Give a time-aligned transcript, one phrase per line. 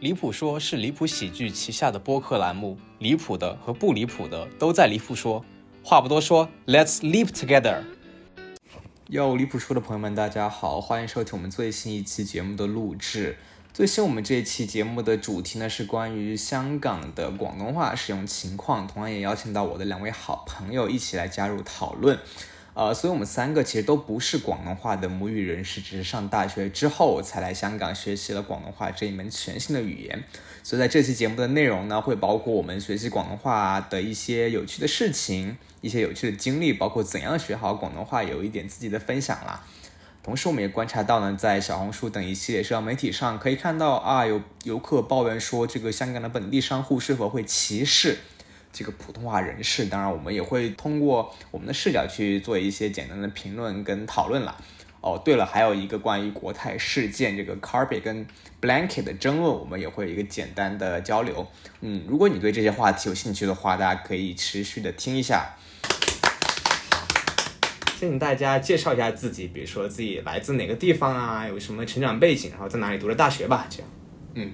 [0.00, 5.44] 离谱说是离谱喜剧旗下的播客栏目，离谱的和不离谱的都在离谱说。
[5.82, 7.82] 话不多说，Let's live together。
[9.08, 13.36] 有离谱说的朋友们，大家好，欢迎收听我们最新一期节目的录制。
[13.74, 22.18] 最新我们这一期节目的主题呢是关于香港的广东话使用情况，同样也邀请到我的两位好朋友一起来加入讨论。
[22.78, 30.22] 呃，所以我们三个其实都不是广东话的母语人士，只是上大学之后才来香港学习了广东话这一门全新的语言。
[30.62, 39.66] 所以在这期节目的内容呢，会包括我们学习广东话的一些有趣的事情，一些有趣的经历，包括怎样学好广东话，有一点自己的分享啦。
[40.22, 48.18] 同时，我们也观察到呢，在小红书等一系列社交媒体上，可以看到啊，有游客抱怨说，这个香港的本地商户是否会歧视。
[48.72, 54.56] 这个普通话人士，当然我们也会通过我们的视角去做一些简单的评论跟讨论了。
[55.00, 58.26] 哦，对了，还有一个关于国泰事件这个 carpet 跟
[58.60, 61.46] blanket 的争论，我们也会有一个简单的交流。
[61.80, 65.54] 嗯，如果你对这些话题有兴趣的话，大家可以持续的听一下。
[67.96, 73.88] 先给大家介绍一下自己，比如说自己来自哪个地方啊，有什么成长背景，然后在哪里读的大学吧，这样。
[74.34, 74.52] 嗯，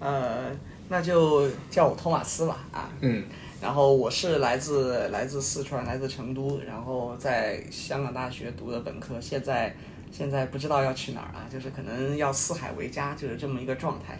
[0.00, 0.50] 呃。
[0.88, 3.24] 那就叫我托马斯吧，啊，嗯，
[3.60, 9.74] 然后我是来自来自四川，来自成都，然后在香港大学读的本科，现在
[10.12, 14.18] 现在不知道要去哪儿啊，就是可能要四海为家，就是这么一个状态。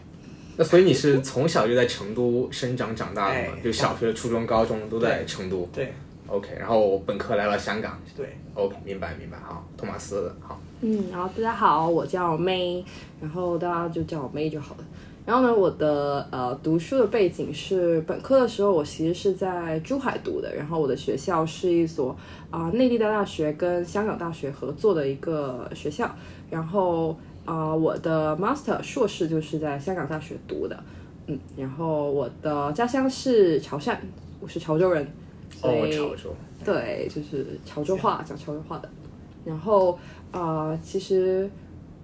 [0.56, 3.58] 那所以你是从小就在成都生长长大的吗？
[3.62, 5.68] 就小学、初中、高中都在成都。
[5.72, 5.92] 对。
[6.26, 8.00] OK，然后本科来了香港。
[8.16, 8.38] 对。
[8.54, 10.58] OK，明白明白，好，托马斯，好。
[10.80, 12.84] 嗯，然后大家好，我叫 May，
[13.20, 14.84] 然后大家就叫我 May 就好了。
[15.26, 20.54] 然后呢，我的呃读书的背景是本科的时候，我其实是在珠海读的。
[20.54, 22.14] 然后我的学校是一所
[22.50, 26.14] 啊内地的大学跟香港大学合作的一个学校。
[26.50, 27.16] 然后
[27.46, 30.78] 啊我的 master 硕士就是在香港大学读的。
[31.26, 33.96] 嗯，然后我的家乡是潮汕，
[34.40, 35.02] 我是潮州人。
[35.62, 36.34] 哦，潮州。
[36.62, 38.90] 对，就是潮州话，讲潮州话的。
[39.42, 39.98] 然后
[40.30, 41.50] 啊，其实。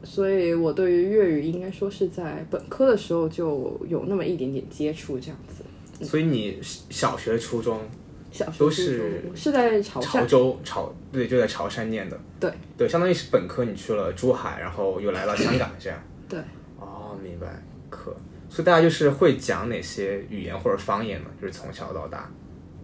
[0.03, 5.62] 所以，我对于粤语应该说是在本科的时候就有那么一点点接触，这样子。
[6.05, 7.78] 所以你小学、初中，
[8.31, 12.19] 小学都是是在潮潮州潮，对，就在潮汕念的。
[12.41, 16.03] 对对，相当于是本科你去了珠海，然后又来了香港，这样。
[16.28, 16.39] 对。
[16.78, 17.62] 哦，明白。
[17.91, 18.16] 可，
[18.49, 21.27] 所以大家就是会讲哪些语言或者方言呢？
[21.41, 22.33] 就是从小到大。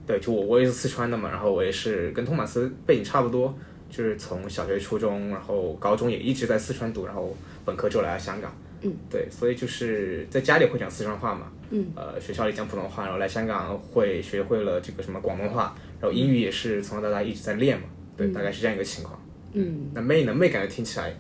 [0.07, 3.57] 对，就我我也是四川的嘛，然后我也是跟托马斯背景差不多。
[3.91, 8.53] 就是从小学、初中，然后高中也一直在四川读，然后本科就来了香港。
[8.83, 11.47] 嗯，对，所以就是在家里会讲四川话嘛。
[11.71, 17.85] 嗯，呃，学校里讲普通话，然后来香港会学会了这个什么广东话，然后英语也是从小到大一直在练嘛。
[18.17, 19.19] 对，大概是这样一个情况。
[19.55, 20.35] 嗯，那妹呢？
[20.35, 21.13] 妹感觉听起来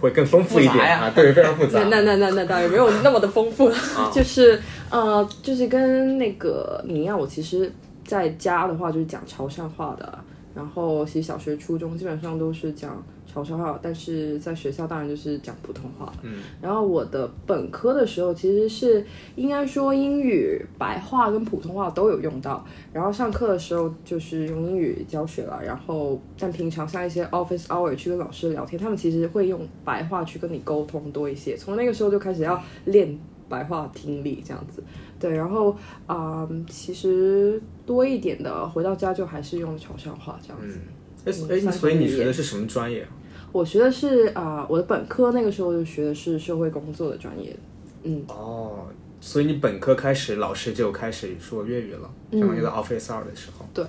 [0.00, 1.10] 会更丰富一点啊。
[1.14, 1.84] 对，非常复杂。
[1.88, 3.70] 那那那那倒也没有那么的丰富，
[4.12, 7.72] 就是呃，就是跟那个你一样，我其实
[8.04, 10.18] 在家的话就是讲潮汕话的。
[10.58, 13.00] 然后其实小学、初中基本上都是讲
[13.32, 16.12] 潮汕话，但是在学校当然就是讲普通话。
[16.22, 22.66] 嗯，然后我的本科的时候其实是应该说英语、白话跟普通话都有用到。
[22.92, 31.56] 然后上课的时候就是用英语教学了，然后但平常像一些 office hour 去跟老师聊天，他们其实会用白话去跟你沟通多一些。
[31.56, 33.16] 从那个时候就开始要练
[33.48, 34.82] 白话听力这样子。
[35.18, 35.76] 对，然后
[36.06, 40.78] 啊，其实多一点的，回到家就还是用潮汕话这样子。
[41.24, 43.06] 哎哎，所以你学的是什么专业？
[43.50, 47.56] 我学的是啊，我的本科那个时候就学的是社会工作的专业。
[48.04, 48.22] 嗯。
[48.28, 48.86] 哦，
[49.20, 53.66] 所以你本科开始，老师就开始说粤语了，相当于在 Office 二的时候。
[53.74, 53.84] 对，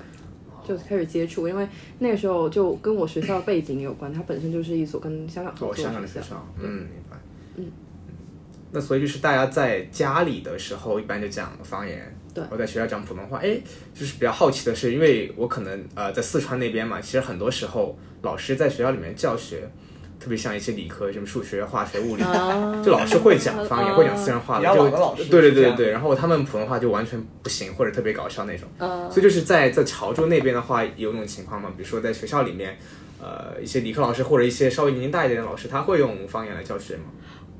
[0.67, 1.67] 就开始接触，因为
[1.99, 6.45] 那个时候就跟我学校的背景有关，它本身就是一所跟香港合作的学校。
[6.61, 6.87] 嗯。
[8.71, 12.15] 那所以就是大家在家里的时候，一般就讲方言。
[12.33, 12.43] 对。
[12.51, 13.39] 我在学校讲普通话。
[13.39, 13.57] 哎，
[13.93, 19.69] 就是比较好奇的是，因为我可能呃在四川那边嘛，其实很多时候老师在学校里面教学，
[20.19, 22.23] 特别像一些理科，什么数学、化学、物理，
[22.85, 24.65] 就老师会讲方言，会讲四川话的。
[24.67, 25.91] 就对对对对对。
[25.91, 28.69] 然后他们普通话就完全不行，或者特别搞笑那种。
[29.09, 31.71] 所以就是在在潮州那边的话，有那种情况嘛？
[31.75, 32.77] 比如说在学校里面，
[33.19, 37.05] 呃，一些理科老师或者一些稍微年龄大一点的老师，他会用方言来教学吗？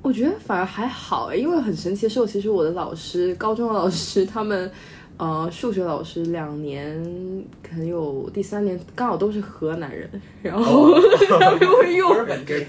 [0.02, 4.72] 我觉得反而还好因为很神奇的是，其实我的老师，高中的老师，他们，
[5.18, 6.98] 呃，数学老师两年，
[7.62, 10.10] 可能有第三年刚好都是河南人，
[10.42, 10.94] 然后
[11.28, 12.66] 他们会用河南的，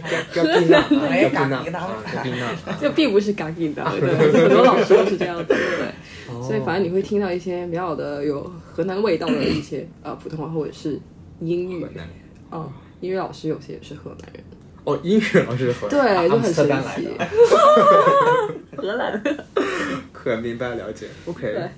[2.81, 8.43] 就 并不是嘎吉的，对，很多老师都是这样子，对，所以反正你会听到一些比较的有
[8.73, 10.99] 河南味道的一些呃普通话或者是
[11.39, 11.87] 英语。
[12.51, 12.69] 嗯，
[13.01, 14.43] 英语老师有些也是河南人，
[14.85, 18.83] 哦，英语老师是 荷兰，对，就阿姆斯特很神奇丹来的。。
[18.83, 19.23] 荷兰，
[20.13, 21.69] 可明白了解，OK，对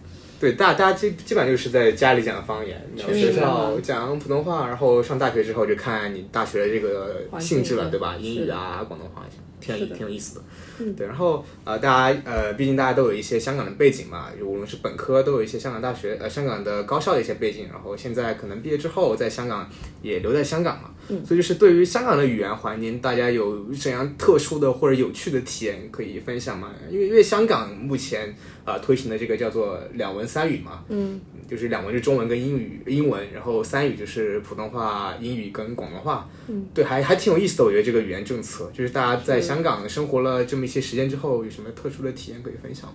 [0.41, 8.15] 对，大大家基基本上就是在家里讲方言，然后是学校的讲普通话，然后上大学之后就看你大学的这个性质了，对对吧？
[8.19, 9.25] 是英语啊，广东话，
[9.61, 10.45] 挺挺有意思的。
[10.79, 19.69] 嗯对，然后呃，大家呃，毕竟大家都有一些香港的背景嘛，就无论是本科都有一些香港大学呃香港的高校的一些背景，然后现在可能毕业之后在香港
[20.03, 26.71] 也留在香港嘛，嗯所以就是对于香港的语言环境，大家有怎样特殊的或者有趣的体验可以分享吗？
[26.91, 28.35] 因为因为香港目前
[28.65, 36.29] 呃推行的这个叫做两文三语嘛，嗯，就是两文是中文跟英语英文，然后三语就是普通话、英语跟广东话。
[36.49, 37.65] 嗯，对，还还挺有意思的。
[37.65, 42.93] 我觉得这个语言政策，就是大家在香港生活了这么一些时间之后，有什么特殊的体验可以分享？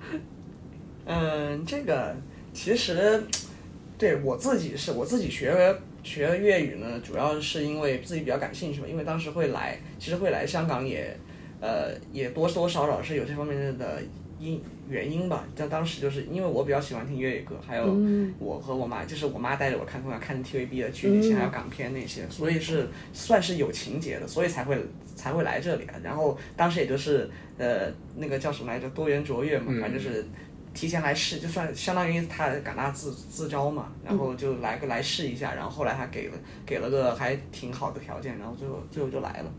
[1.06, 2.14] 嗯，这个
[2.52, 3.22] 其实
[3.96, 11.16] 对我自己是我自己学学粤语呢，主要是因为自己比较感兴趣嘛，因为当时会来，其实会来香港也
[11.60, 14.02] 呃也多多少少是有这方面的
[14.38, 15.44] 因原因吧。
[15.56, 24.76] 但当时就是因为我比较喜欢听粤语歌，还有嗯我和我妈，就是我妈带着我看从小看 TVB 的剧那些，还有港片那些，所以是算是有情节的，所以才会
[25.14, 25.94] 才会来这里啊。
[26.02, 30.24] 然后当时也就是呃那个叫什么来着，多元卓越嘛，反正就是。
[30.74, 36.34] 提前来试，就算相当于他港大自自招嘛，然后就来个来试一下，然后后来他给了
[36.64, 39.52] 给了个还挺好的条件，然后最后最后就来了。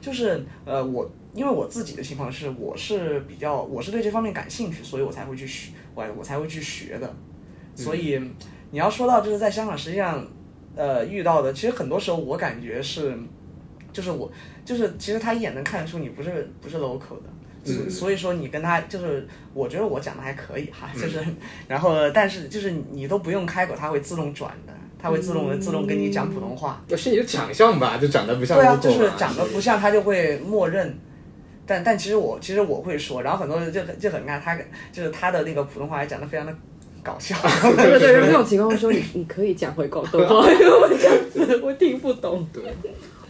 [0.00, 7.14] 就是呃，我因为我自己的情况是，我是比较我是对这方面感兴趣，所以我才会去学，我我才会去学的。
[7.76, 8.20] 所以
[8.70, 10.26] 你要说到就是在香港，实际上
[10.74, 13.16] 呃遇到的，其实很多时候我感觉是，
[13.92, 14.30] 就是我
[14.64, 17.30] 就是其实他一眼能看出你不是不是 local 的。
[17.62, 21.22] 所嗯所以说你跟他就是，我觉得我讲的还可以哈，就是，
[21.68, 26.82] 然后但是就是你都不用开口，他会自动转的，他会自动的自动跟你讲普通话。
[26.88, 30.98] 那是你的长相吧，就长得不像对啊就是长得不像，他就会默认。
[31.70, 34.58] 但但其实我其实我会说，然后很多人就很就很尬他
[34.90, 36.52] 就是他的那个普通话还讲的非常的
[37.00, 37.36] 搞笑。
[37.76, 42.44] 对对对，这种情况说你你可以讲回广东话， 因为我这样子我听不懂。
[42.52, 42.64] 对。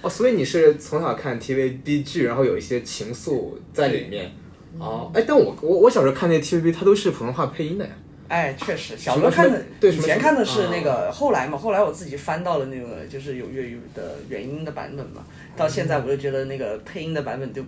[0.01, 4.31] 哦，所以你是从小看 TVB 剧，然后有一些情愫在里面。
[4.79, 7.91] 哦，哎，但我我我小时候看那 TVB，它都是普通话配音的呀。
[8.29, 15.27] 哎，确实，小时候看的，对以前看的是那个，后来嘛，后来我自己翻到了那个就是有粤语的原音的版本嘛，
[15.57, 17.61] 到现在我就觉得那个配音的版本就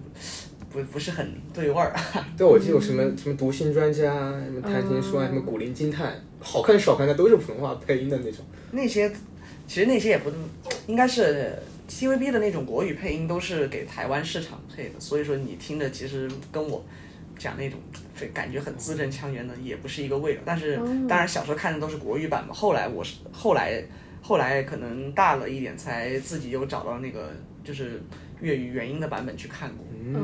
[0.72, 1.94] 不不是很对味儿。
[2.36, 4.12] 对，我记得有什么什么读心专家，
[4.44, 8.44] 什么谈情说爱，什么古灵精探，好看少看的都是普通话配音的那种。
[8.70, 9.10] 那些
[9.69, 10.30] 其实那些也不
[10.86, 11.56] 应该是
[11.88, 16.84] TVB 的那种国语配音都是给台湾市场配的，所以说你听着其实跟我
[17.38, 17.78] 讲那种
[18.32, 20.40] 感觉很字正腔圆的也不是一个味道。
[20.44, 20.76] 但是
[21.08, 23.82] 当然小时候看的都是国语版嘛，后来我是后来
[24.20, 27.30] 后来可能大了一点才自己又找到那个
[27.64, 28.00] 就是
[28.40, 29.86] 粤语原音的版本去看过。
[30.04, 30.20] 嗯，有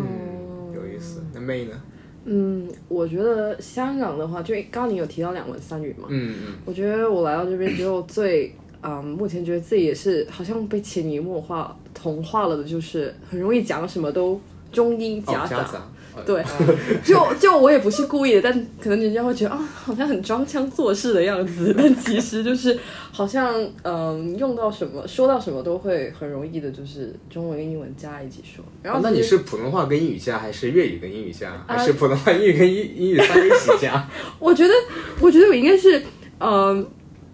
[0.99, 1.23] 意思。
[1.33, 1.81] 那妹呢？
[2.25, 6.55] 嗯，我觉得香港的话，就刚刚你有提到两文三语嘛，嗯嗯。
[6.67, 14.39] 我觉得我来到这边之后最，嗯，目前觉得自己也是好像被潜移默化同化了的，就是很容易讲什么都
[14.71, 15.45] 中英夹杂。
[15.45, 15.89] 哦夹杂。
[16.27, 16.43] 对，
[17.05, 22.79] 就就我也不是故意的，但可能人家会觉得啊，好像很装腔作势的样子，但其实就是
[23.13, 28.65] 好像嗯，用到什么说到什么都会很容易的，就是中文跟英文加一起说。
[28.83, 34.09] 然后哦那你是普通话跟英语加，还是粤语跟英语加，还是普通话、英语跟英英语三个一起加？
[34.39, 34.75] 我觉得，
[35.21, 36.03] 我觉得我应该是，
[36.41, 36.87] 嗯、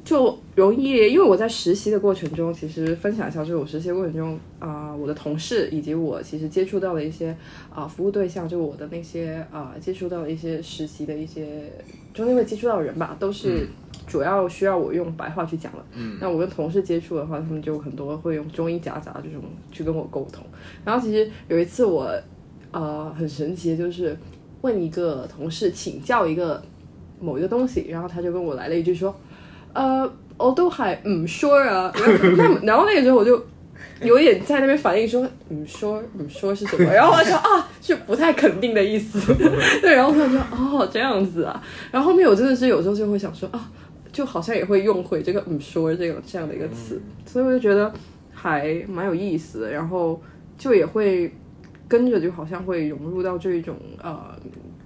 [0.05, 7.35] 就容易，因为我在实习的过程中，其实分享一下，就是我实习过程中，啊、我的同事以及我其实接触到的一些
[7.75, 11.73] 啊、服务对象，就我的那些啊、接触到的一些实习的一些
[12.13, 13.67] 中间会接触到的人吧，都是
[14.07, 15.83] 主要需要我用白话去讲了。
[15.95, 19.43] 嗯，那我跟同事接触的话，他们就很多会用中英夹杂这种
[19.73, 20.45] 去跟我沟通。
[20.85, 22.15] 然后其实有一次我，
[22.73, 24.15] 呃，很神奇的就是
[24.61, 26.63] 问一个同事请教一个
[27.19, 29.15] 某一个东西，然后他就跟我来了一句说，
[29.75, 32.05] 呃，我都还唔 sure 啊，然
[32.49, 33.45] 后那然后那个时候我就
[34.03, 36.85] 有一点在那边反应说，唔 sure 唔 sure 是什么？
[36.93, 39.35] 然后我就说啊，是不太肯定的意思，
[39.83, 41.63] 对，然后他就说哦这样子啊，
[41.93, 43.71] 然后后面我真的是有时候就会想说啊，
[44.13, 47.93] 就好像也会用回这个唔 sure 这个这样的一个词，所以我就觉得
[48.33, 50.21] 还蛮有意思的，然后
[50.59, 51.33] 就也会
[51.89, 54.35] 跟着就好像会融入到这一种呃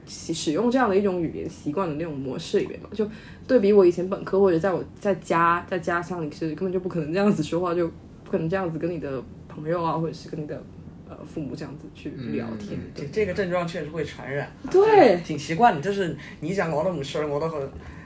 [0.09, 2.89] 使使用这样的一种语言习惯的那种模式里面嘛。
[2.93, 3.09] 就
[3.47, 7.87] 对比我以前本科或者在我在家在家乡，你是根本就不可能这样子说话，就
[8.25, 10.63] 不可能这样子跟你的朋友啊，或者是跟你的
[11.09, 12.79] 呃父母这样子去聊天。
[12.95, 15.81] 对这个症状确实会传染，对挺习惯的。
[15.81, 17.61] 就是你讲我都唔 sure，我都很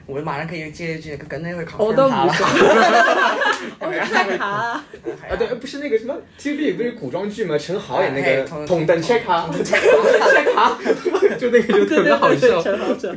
[0.05, 2.33] 我马上可以接一句，跟那会考我都他了。
[2.33, 2.43] 不是，
[3.79, 4.45] 我在卡。
[4.47, 4.85] 啊，
[5.37, 7.57] 对，不是那个什么 TVB 不是古装剧吗？
[7.57, 10.77] 陈豪演那哎个同统等 check 卡，统等 check 卡，
[11.39, 12.61] 就那个就特别好笑。
[12.61, 13.15] 陈豪正。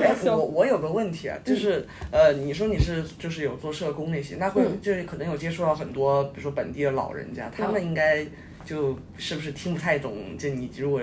[0.00, 8.26] 哎，我我有个问题啊，就是呃，你说你是就是有做社工那些，那会嗯就是可能有接触到很多，比如说本地的老人家，他们应该。
[8.64, 10.36] 就是不是听不太懂？
[10.38, 11.00] 就你如果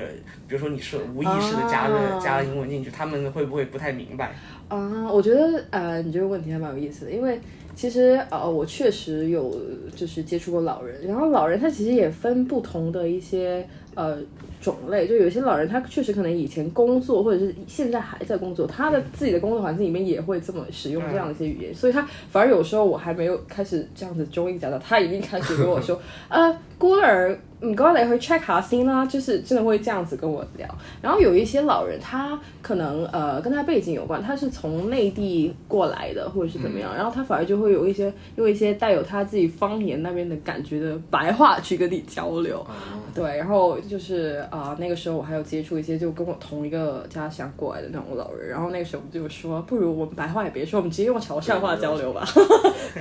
[0.48, 4.36] 比如说你是无意识的加了、啊加了英文进去，他们会不会不太明白？
[4.68, 7.40] 啊，我觉得呃，你这个问题还蛮有意思的，因为
[7.76, 9.56] 其实呃，我确实有
[9.96, 14.18] 就是接触过老人，然后老人他其实也分不同的一些呃
[14.60, 30.68] 种类，就有些老人他确实可能以前工作或者是现在还在工作，他的自己的工作环境里面也会这么使用这样的一些语言，所以他反而有时候我还没有开始这样子中英夹杂，他已经开始跟我说， 呃，姑兒唔該你去 check 下先啦，就是真的会这样子跟我聊。
[31.02, 42.66] 然后有一些老人，他可能呃跟他背景有关，他是从内地过来的，或者是怎么样，然后他反而就会有一些用一些带有他自己方言那边的感觉的白话去跟你交流。
[43.14, 52.26] 对，然后就是啊、那个时候我还有接触一些就跟我同一个家乡过来的那种老人，然后那个时候我们就说，不如我们白话也别说，我们直接用潮汕话交流吧。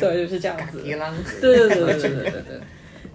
[0.00, 0.80] 对， 就是这样子。
[1.40, 2.61] 对对对对对对对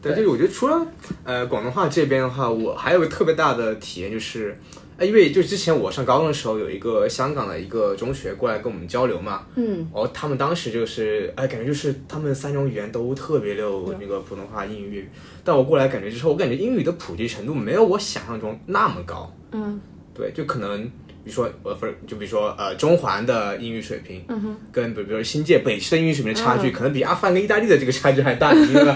[0.01, 0.15] 对。
[0.15, 0.85] 就是我觉得除了
[1.23, 4.57] 呃广东话这边的话，我还有个特别大的体验就是，
[4.97, 15.09] 哎，因为就之前我上高中的时候，有一个香港的一个中学过来跟我们交流嘛，嗯，哦，他们当时就是，哎，感觉就是他们三种语言都特别溜，那个普通话、英语、粤语。
[15.43, 19.33] 但我过来感觉就是，我感觉英语的普及程度没有我想象中那么高。
[19.51, 19.79] 嗯，
[20.13, 28.95] 对，就可能比如说呃，不是，就比如说呃，中环的英语水平，嗯哼，跟比如说新界北区的英语水平的差距，可能比阿富汗跟意大利的这个差距还大，你知道吗？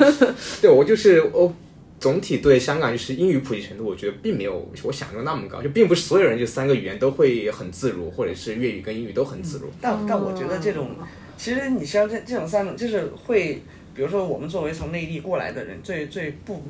[0.61, 1.53] 对 我就是我。
[1.99, 9.71] 总体对香港就是英语普及程度，我觉得并没有我想象中那么高，就并不是所有人就三个语言都会很自如，或者是粤语跟英语都很自如。
[9.79, 10.91] 但但我觉得这种，
[11.37, 13.61] 其实你像这这种三种，就是会，
[13.95, 16.61] 比如说我们作为从内地过来的人，最最不，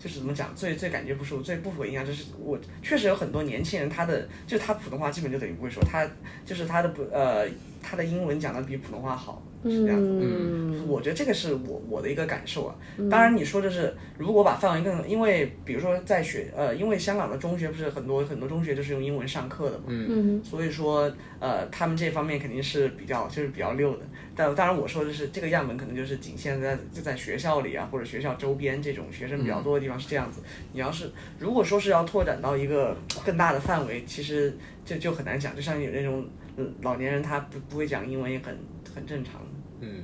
[0.00, 6.08] 就是怎么讲，最最感觉不舒服，最不符合印象，就是我确实有很多年轻人，他的就他普通话基本就等于不会说，他
[6.46, 7.46] 就是他的不呃
[7.82, 10.08] 他的英文讲的比普通话好，是这样子。
[10.22, 12.74] 嗯，我觉得这个是我我的一个感受啊。
[13.10, 24.00] 当然你说的是，如果把范围更，因为比如说在学呃，因为香港的中学不是很多很多中学就是用英文上课的嘛，嗯所以说呃，他们这方面肯定是比较就是比较溜的。
[24.34, 30.40] 但当然我说的是这个样本可能就是仅限在就在学校里啊，或者学校周边这种学生比较多的地方是这样子。
[30.72, 35.54] 你要是如果说是要拓展到一个更大的范围，其实就就很难讲。
[35.54, 36.24] 就像有那种
[36.56, 38.56] 嗯老年人他不不会讲英文也很
[38.94, 39.34] 很正常。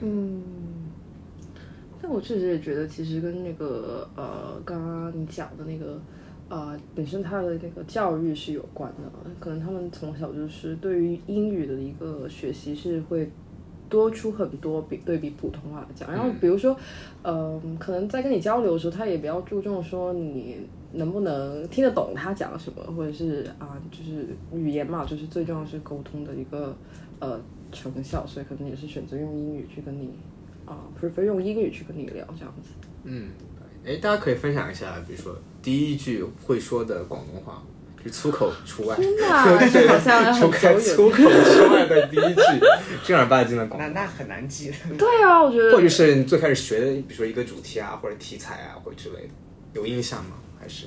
[0.03, 0.43] 嗯，
[2.01, 6.01] 但我确实也觉得，其实跟那个呃，刚刚你讲的那个
[6.49, 13.31] 呃，本身他的那个教育是有关的，可能他们从小就是对于英语的一个学习是会。
[13.89, 16.77] 多出很多比对比普通话来讲，然后比如说，
[17.23, 20.57] 呃，可能在跟你交流的时候，他也比较注重说你
[20.95, 26.77] 能不能听得懂他讲什么，或者是啊、就是语言嘛，就是最重要是沟通的一个
[27.21, 27.41] 呃
[27.73, 30.11] 成效，所以可能也是选择用英语去跟你
[30.65, 32.71] 啊、prefer 用英语去跟你聊这样子。
[33.05, 33.29] 嗯，
[33.85, 37.63] 哎，大家可以分享一下，比如说第一句会说的广东话，
[38.05, 41.17] 就粗口除外， 那这好像除很粗远。
[41.17, 42.43] 口之外的第一句
[43.05, 43.95] 正儿八经的广东话。
[43.95, 44.75] 那那很难记的。
[44.99, 49.29] 对啊，我觉得或者是你最开始学的，比如说一个主题啊，或者题材啊，或者之类的，
[49.75, 50.33] 有印象吗？
[50.59, 50.87] 还是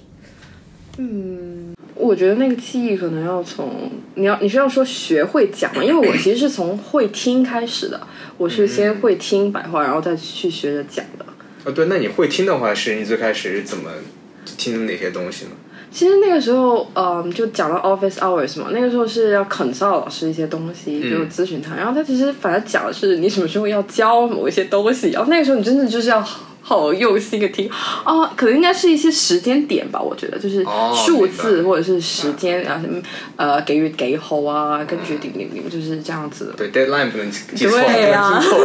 [1.96, 8.00] 我觉得那个记忆可能要从你要你是要说学会讲嘛，因为我其实是从会听开始的，
[8.38, 11.26] 我是先会听白话，然后再去学着讲的。
[11.66, 13.92] 哦，对，那你会听的话，是你最开始是怎么
[14.58, 15.52] 听哪些东西呢？
[15.92, 21.76] 其实那个时候，嗯，就讲到 office hours 嘛，那个时候是要 consult 老师一些东西，就咨询他。
[21.76, 26.24] 然后他其实反正讲的是你什么时候要教某一些东西，然后那个时候你真的就是要
[26.70, 27.68] 好用心的听。
[28.04, 33.02] 啊，可能应该是一些时间点吧，我觉得就是哦数字或者是时间啊，什么
[33.38, 36.54] 呃给予给后啊，跟决定定定，就是这样子。
[36.56, 36.68] 的。
[36.70, 38.30] 对，deadline 不能记错，对啊。
[38.30, 38.60] 不能记错，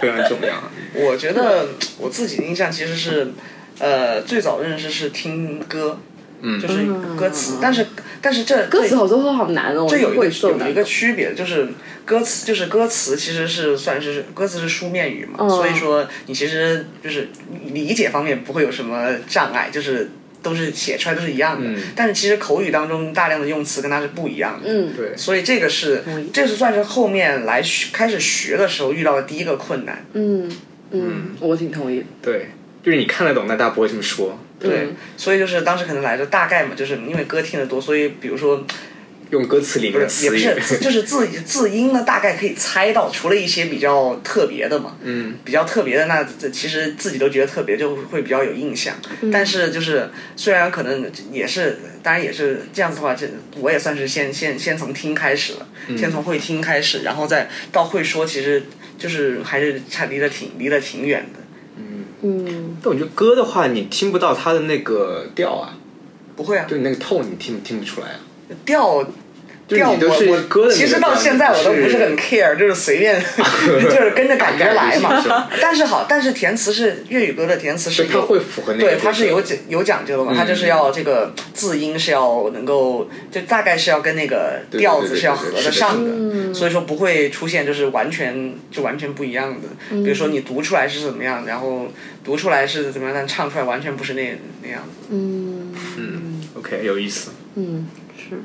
[0.00, 0.54] 非常重要。
[0.94, 1.66] 我觉得
[1.98, 3.32] 我自己的印象其实是，
[3.80, 5.98] 呃，最早认识是听歌，
[6.46, 6.84] 嗯就是
[7.16, 7.86] 歌词，但是
[8.20, 11.68] 但是这歌词好多都好难哦，这有有一个区别，就是
[12.04, 17.28] 歌词就是歌词其实是算是歌词是书面语嘛，嗯所以说你其实就是
[17.72, 20.10] 理解方面不会有什么障碍，就是
[20.42, 21.66] 都是写出来都是一样的。
[21.66, 24.68] 嗯但是其实口语当中大量的用词跟它是不一样的。
[24.70, 30.04] 嗯，对，所以这个是这是算是后面来学开始学的时候遇到的第一个困难。
[30.12, 30.50] 嗯
[30.90, 32.04] 嗯，我挺同意。
[32.20, 32.50] 对，
[32.82, 34.38] 就是你看得懂，但大家不会这么说。
[34.68, 38.64] 对，所以就是当时可能来着大概嘛，就是因为歌听得多，所以比如说
[39.30, 40.60] 用歌词里面的不是，也不。
[40.60, 48.94] 是， 就是字字音呢，大概可以猜到，除了一些比较特别的嘛，嗯，比较特别的，那这其实自己都觉得特别，就会比较有印象。
[49.32, 53.26] 但是就是虽然可能也是，当然也是这样子的话，这
[53.58, 55.66] 我也算是先先先从听开始了，
[55.96, 58.62] 先从会听开始，然后再到会说，其实
[58.98, 61.40] 就是还是差离得挺离得挺远的。
[62.26, 65.76] 嗯，但我觉得歌的话，你听不到它的那个调啊，
[66.34, 68.20] 不会啊，就你那个 tone 你听听不出来啊。
[68.64, 69.06] 调
[69.66, 73.18] 就是调你都是我我歌的其实到现在我都不是是很 care，就是随便
[73.82, 75.48] 就是跟着感觉来嘛。
[75.60, 89.68] 但是好，但是填词是粤语歌的填词是它会符合那个对，它是有讲有讲究的嘛，嗯它就是要这个字音是要能够，就大概是要跟那个调子是要合得上嗯的，所以说不会出现就是完全就完全不一样的。
[89.90, 91.88] 比如说你读出来是怎么样，然后
[92.22, 95.06] 读出来是怎么样，但唱出来完全不是那那样子。
[95.10, 97.30] 嗯嗯，OK，有意思。
[97.54, 98.36] 嗯，是。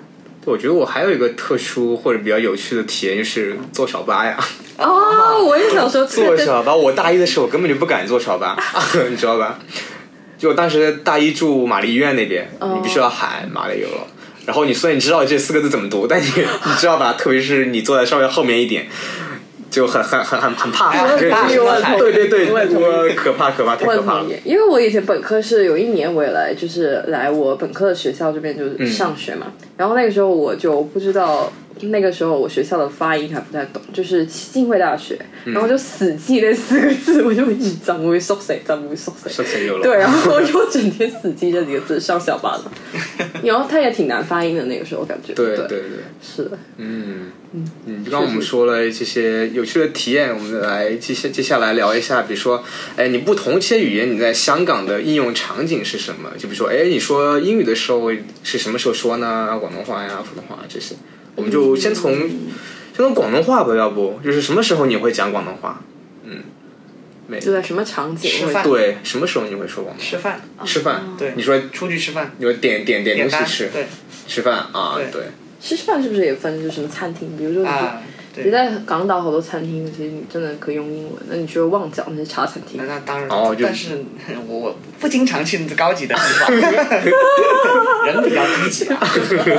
[0.45, 4.37] 我觉得我还有一个特殊或者比较有趣的体验，就是坐小巴呀。
[4.77, 8.57] 哦，我也想说 坐小巴，我大一的时候根本就不敢坐小巴，
[9.09, 9.59] 你知道吧？
[10.37, 14.07] 就我当时大一住玛丽医院那边，你必须要喊玛丽有了。
[14.45, 17.13] 然后你虽然你知道这四个字怎么读，但你你知道吧？
[17.13, 18.87] 特别是你坐在稍微后面一点，
[19.69, 20.91] 就很很很很很怕。
[21.17, 29.47] 对对对，我可怕可怕，太可怕因为我以前本科是有一年我也来，就是来我本科的学校这边就是上学嘛，
[29.77, 31.51] 然后那个时候我就不知道。
[31.87, 39.83] 那个时候我学校的发音还不太懂，就是浸会大学，然后就死记那四个字，我就一直怎么会缩谁，怎么会缩谁，说了。
[39.83, 42.71] 对，然后我就整天死记这几个字上小巴了，
[43.43, 45.79] 然后它也挺难发音的，那个时候感觉，对对对对。
[46.21, 52.61] 是的，嗯嗯，刚刚我们说了这些有趣的体验，我们来接下接下来聊一下，比如说，
[52.97, 56.29] 哎，你不同一些语言，你在香港的应用场景是什么？
[56.37, 58.11] 就比如说，哎，你说英语的时候
[58.43, 59.57] 是什么时候说呢？
[59.59, 60.95] 广东话呀、普通话这些，
[61.39, 65.81] 我们就先从、先从广东话吧，要不就是什么时候你会讲广东话？
[66.25, 66.43] 嗯，
[67.27, 67.39] 没。
[67.39, 68.29] 就在什么场景？
[68.29, 70.11] 吃饭对，什么时候你会说广东话？
[70.11, 71.31] 吃饭，吃饭，对。
[71.37, 73.85] 你说出去吃饭，你说点点点东西吃，对。
[74.27, 75.09] 吃饭啊，对。
[75.09, 75.21] 对，
[75.61, 77.37] 吃饭是不是也分就是什么餐厅？
[77.37, 78.01] 比如说你啊，
[78.35, 78.49] 你。
[78.51, 81.13] 在港岛好多餐厅，其实你真的可以用英文。
[81.29, 84.03] 那你去了旺角那些茶餐厅那，当然，哦就但是
[84.47, 86.55] 我我不经常去高级的地方，
[88.05, 88.99] 人比较低级啊。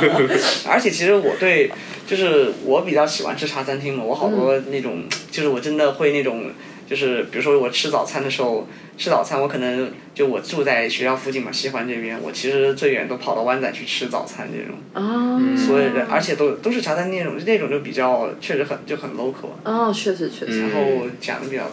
[0.69, 1.71] 而且其实我对，
[2.07, 6.51] 就是我比较喜欢吃茶餐厅嘛，我好多那种，就是我真的会那种，
[6.91, 8.67] 就是比如说我吃早餐的时候，
[8.99, 21.71] 吃早餐我可能就我住在学校附近嘛，西环这边，我其实最远都跑到湾仔去吃早餐这种，啊，所以人而且都都是茶餐厅那种，那种就比较确实很就很 local，啊哦，确实确实，然后讲的比较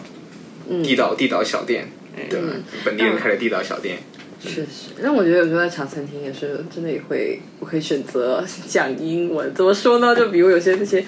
[0.70, 1.88] 嗯，地道地道小店，
[2.30, 2.46] 对吧，
[2.84, 3.98] 本地人开的地道小店。
[4.40, 4.94] 确实。
[5.02, 9.52] 但我觉得有时候在茶餐厅也是真的也会，我可以选择 讲英文。
[9.52, 10.14] 怎么说呢？
[10.14, 11.04] 就比如有些那些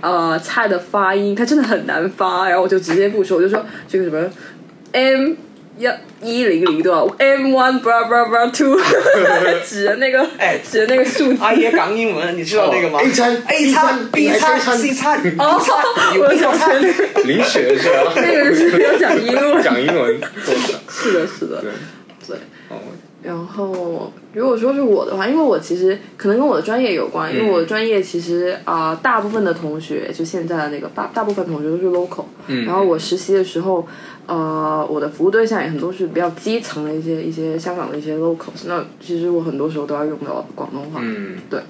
[0.00, 4.30] 呃菜的发音，它真的很难发，然后我就直接不说，我就说这个什么
[4.92, 5.34] M。
[6.22, 8.78] 一一零零多少？M one blah blah blah two，
[9.64, 11.38] 指着那个，哎指着那个数字。
[11.42, 15.58] 阿爷讲英文，你知道那个吗哦 A 餐 A 餐 B 餐 C 餐 D 哦
[16.18, 16.94] 我餐学。
[17.14, 18.12] 那个，零学是吧？
[18.14, 19.62] 那个就是要讲英文。
[19.62, 20.20] 讲英文，
[20.90, 21.70] 是的，是的，对，
[22.28, 22.36] 对。
[22.68, 22.76] 哦，
[23.22, 32.64] 然后，如果说是我的话，因为我其实可能跟我的专业有关，因为我的专业其实啊、大部分的同学就现在的那个大大部分同学都是 local，、嗯。
[32.64, 33.86] 然后我实习的时候，
[34.26, 41.60] 呃，我的服务对象也很多是比较基层的一些一些香港的一些 locals，那其实我很多时候都要用到广东话，嗯，对。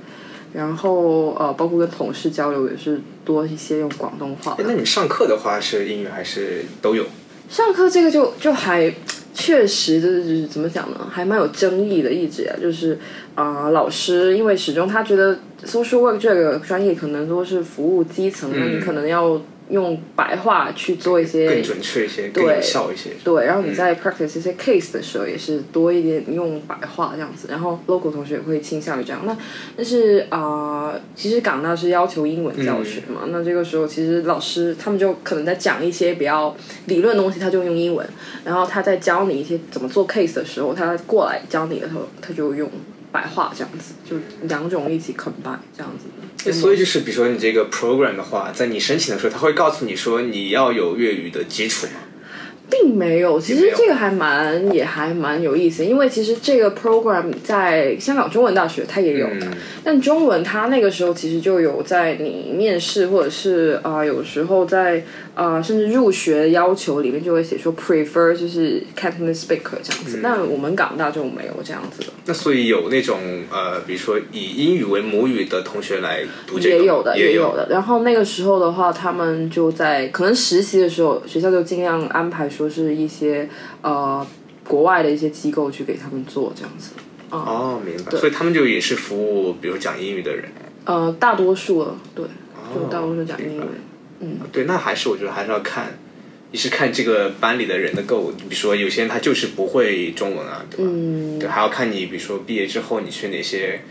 [0.52, 7.04] 然后呃，包括跟同事交流也是多一些用广东话那你上课的话是英语还是都有？
[7.48, 8.92] 上课这个就就还
[9.40, 12.98] 确实就是怎么讲呢，还蛮有争议的，一直啊，就是
[13.34, 23.10] 啊、老师因为始终他觉得 social work 这个专业可能都是服务基层，那、你可能要用白话去做一些更准确一些，更有效一些。
[23.24, 27.48] 对，然后你在 practice 一些 case 的时候，也是多一点用白话这样子。
[27.50, 29.22] 然后 local 同学也会倾向于这样。
[29.24, 29.36] 那
[29.76, 36.56] 但是啊、呃其实港大是要求英文教学嘛，那这个时候其实老师他们就可能在讲一些比较
[36.86, 38.06] 理论的东西，他就用英文。
[38.44, 42.68] 然后他在教你一些怎么做 case 的时候，他过来教你的时候，他就用
[43.12, 44.16] 白话这样子，就
[44.48, 46.52] 两种一起 combine 这样子。
[46.52, 51.92] 所以就是，比如说你这个 program 的话，在你申请的时候，他会告诉你说你要有粤语的基础吗？
[52.70, 59.52] 并没有，其实这个还蛮也还蛮有意思，因为其实这个 program 在香港中文大学它也有的，嗯。
[59.82, 65.02] 但中文它那个时候其实就有在你面试或者是啊、呃有时候在
[65.34, 70.20] 啊、呃甚至入学要求里面就会写说 prefer 就是 Cantonese speaker 这样子，嗯。
[70.22, 72.02] 但我们港大就没有这样子。
[72.02, 73.18] 的，那所以有那种
[73.50, 77.66] 呃，比如说以英语为母语的同学来读这个，也有的也有的。
[77.70, 83.48] 然后那个时候的话，他们就在可能实习的时候，学校就尽量安排说是一些
[83.82, 84.26] 呃
[84.66, 86.90] 国外的一些机构去给他们做这样子。
[87.30, 88.10] 哦，明白。
[88.18, 90.46] 所以他们就也是服务，比如讲英语的人。
[90.84, 92.24] 呃，大多数了，对，
[92.74, 94.38] 就大多数讲英明白文。
[94.50, 95.98] 对，那还是我觉得还是要看，
[96.50, 100.90] 你是看这个班里的人的够，比如说有些人他就是不会中文啊，对吧？
[100.92, 103.82] 嗯，对，还要看你比如说毕业之后你去哪些，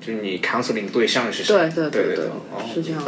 [0.00, 1.54] 就是你 counseling 对象是谁？
[1.54, 3.04] 对对对对对哦，是这样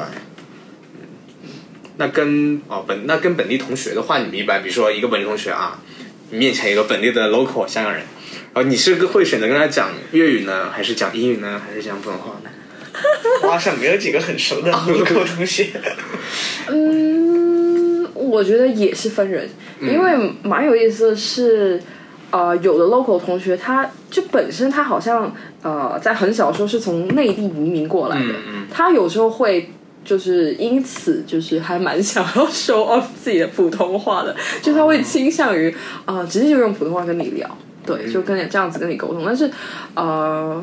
[1.97, 5.79] 那跟哦本那跟本地同学的话，你们一般比如说一个本地同学啊，
[6.31, 8.03] 你面前一个本地的 local 香港人，
[8.53, 12.51] 然后你是会选择跟他讲粤语呢，还是讲英语呢，还是讲普通话呢？
[13.43, 15.69] 我好像没有几个很熟的 local 同学。
[16.69, 19.49] 嗯，我觉得也是分人，
[19.81, 21.81] 因为蛮有意思的是，
[22.31, 29.71] 呃，有的 local 同学他就本身他好像呃在很小的时候是从内地移民过来的，嗯嗯他有时候会。
[30.05, 35.71] 就是因此，就是还蛮想要 show off 自己的普通话的，就他会倾向于
[36.05, 39.23] 啊、呃直接就用普通话跟你聊，对，就跟你这样子跟你沟通。
[39.25, 39.51] 但是，
[39.95, 40.63] 呃，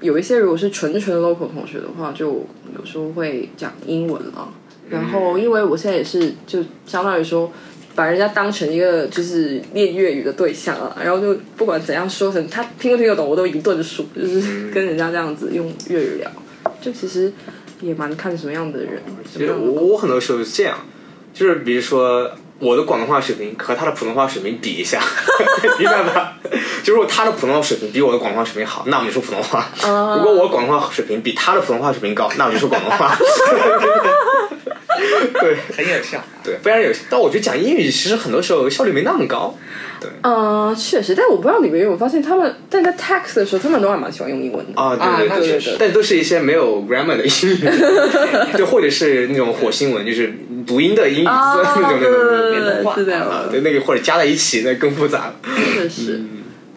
[0.00, 2.46] 有一些如果是纯纯的 local 同学的话，就
[2.78, 4.48] 有时候会讲英文了。
[4.88, 7.50] 然后，因为我现在也是，就相当于说，
[7.96, 16.30] 把人家当成一个就是练粤语的对象啊，然后就不管怎样说成，他听不听得懂，我都一顿数，就是跟人家这样子用粤语聊，
[16.80, 17.32] 就其实
[17.80, 19.02] 也蛮看什么样的人。
[19.32, 20.78] 其实我我很多时候是这样，
[21.34, 25.00] 就是比如说我的广东话水平和他的普通话水平比一下，
[25.78, 26.38] 明白吧？
[26.82, 29.60] 就如果他的普通话水平比我的广东话水平好，那我们就说普通话；
[30.18, 33.16] 如果我的广东话水平比他的普通话水平高，那我就说广东话。
[35.40, 36.22] 对很有效。
[36.46, 36.90] 对，非常有。
[37.10, 39.54] 但我觉得讲英语其实很多时候效率没那么高。
[40.22, 47.58] 呃，确实，但我不知道你们有没有发现，他们但在 text 的时候，他们都还蛮喜欢用英文的啊，对对对但都是一些没有 grammar 的英语，
[48.56, 50.32] 就或者是那种火星文，就是
[50.66, 55.34] 读音的英语字啊，那种那种对连通话是这样啊，对那个或者加在一起，那更复杂。
[55.74, 56.20] 确实，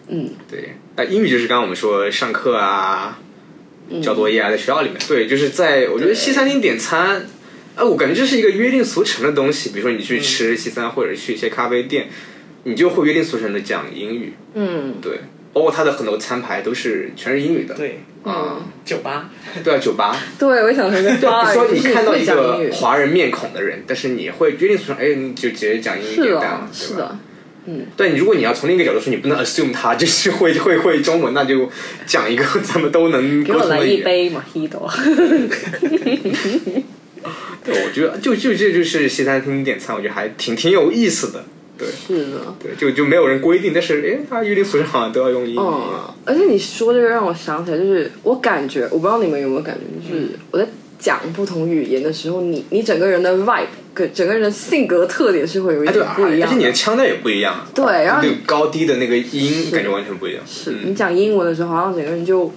[0.08, 3.18] 嗯，对，那英语就是刚刚我们说上课啊，
[4.02, 7.26] 交作业啊，在学校里面，对，就是在我觉得西餐厅点餐，
[7.76, 9.70] 啊，我感觉这是一个约定俗成的东西。
[9.70, 12.08] 比如说你去吃西餐，或者去一些咖啡店，
[12.64, 14.34] 你就会约定俗成的讲英语。
[14.54, 15.20] 嗯，对，
[15.52, 17.74] 包括它的很多餐牌都是全是英语的。
[17.74, 19.30] 对，啊，酒吧
[19.64, 20.14] 对啊，酒吧。
[20.38, 26.68] 对，我也想说，对比如说你看到一个，华人面孔的人，但是你会约定俗成，哎，你就直接讲英语是的点单？
[26.72, 27.18] 是的，
[27.96, 31.70] 但如果你要从另一个角度说，你不能 assume 他就是会会会中文，那就
[32.04, 34.00] 讲一个 咱们都能给我来沟通的语言。
[34.00, 34.90] 一杯 mojito。
[37.64, 41.44] 对，我觉得就就这就是西餐厅点餐，我觉得还挺挺有意思的。
[41.78, 45.58] 对是的，对，就就没有人规定，但是哎，他约定俗成好像都要用英语。
[45.58, 50.66] 嗯，而且你说这个让我想起来，就是我感觉，我不知道你们有没有感觉，就是我在
[50.98, 56.46] 讲不同语言的时候，你你整个人的 vibe 跟整个人的性格特点是会有一点，不一样的。
[56.46, 57.66] 而且你的腔调也不一样。
[57.74, 60.42] 对，然后那个高低的那个音感觉完全不一样。
[60.46, 62.52] 是你讲英文的时候，好像整个人就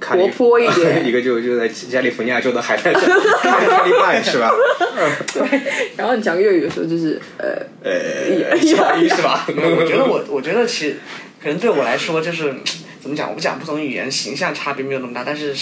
[0.00, 3.02] 活泼一点 一个就就在加利福尼亚州的海滩上
[3.42, 4.52] 看着卡利拜是吧？
[5.32, 5.60] 对
[5.96, 9.46] 然后你讲粤语的时候就是呃，呃，小一是吧？
[9.48, 10.96] 我觉得我我觉得其实
[11.42, 12.54] 可能对我来说就是
[13.00, 15.54] 怎么讲，我讲不同语言形象差别没有那么大，但是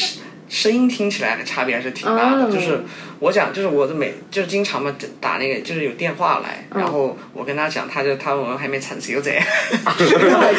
[0.48, 2.44] 声声音听起来的差别还是挺大的。
[2.44, 2.80] 哦就是
[3.18, 9.42] 我讲，就是我的每就是经常嘛打那个就是有电话来，然后我跟他讲，他就他問我係咪陳小姐，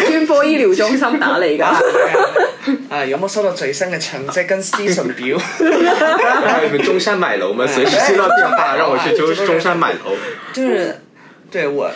[0.08, 1.64] 專科医疗中心打嚟㗎。
[2.90, 5.38] 啊有冇收到最新嘅成績跟資訊表？
[5.38, 7.66] 还有你们中山买楼吗？
[7.68, 10.16] 随时接到电话让我去中中山买楼。
[10.52, 11.02] 就是
[11.52, 11.90] 对我。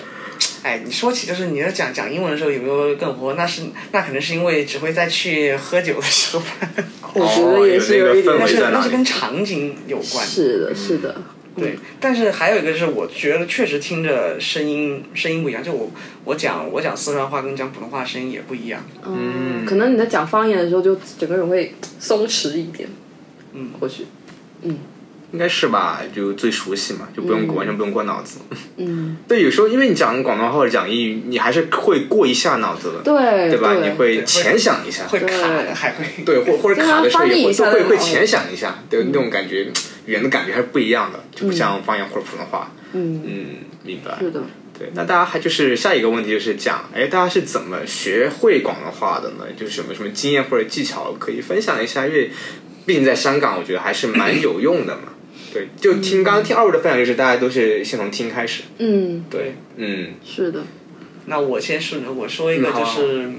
[0.63, 3.33] 哎，你说起就是你要讲讲英文的时候有没有更活？
[3.33, 6.43] 那是那可能是因为只会在去喝酒的时候，
[7.15, 10.25] 我觉得也是有一點哦有那是那是跟场景有关。
[10.25, 11.15] 是的，是的。
[11.53, 15.61] 对，但是还有一个是，我觉得确实听着声音声音不一样。
[15.61, 15.91] 就我
[16.23, 18.81] 我讲我讲四川话跟讲普通话声音也不一样。
[19.05, 22.87] 嗯，可能你在讲方言的时候，就整个人会松弛一点。
[23.53, 24.05] 嗯，或许。
[25.31, 26.01] 應該是吧？
[26.13, 28.39] 就最熟悉嘛，就不用、完全不用过脑子。
[28.77, 33.73] 嗯， 对，有时候因为你讲广东话或者讲英语，你还是会过一下脑子的，对对吧？
[33.73, 35.27] 對你会浅想一下，会卡
[35.73, 36.23] 还会。
[36.25, 39.71] 对，或或者卡的时候也會經常翻譯一下會會那種淺想一下，对，那种感觉，
[40.05, 42.71] 语言的感觉还是不一样的，就不像方言或者普通话。
[42.93, 43.45] 嗯，嗯，
[43.83, 44.17] 明白。
[44.19, 44.41] 是的。
[44.77, 49.45] 对，那大家还就是下一个问题就是讲，哎，大家是怎么学会广东话的呢？
[49.55, 52.05] 就是什么什么经验或者技巧可以分享一下？
[52.07, 52.31] 因为
[52.85, 55.10] 毕竟在香港，我觉得还是蛮有用的嘛。
[55.53, 58.63] 对，就听刚刚听二位的分享，就是大家都是先从听开始。
[58.77, 60.63] 嗯，对，嗯，是的，
[61.25, 63.29] 那我先顺着我说一个，就是、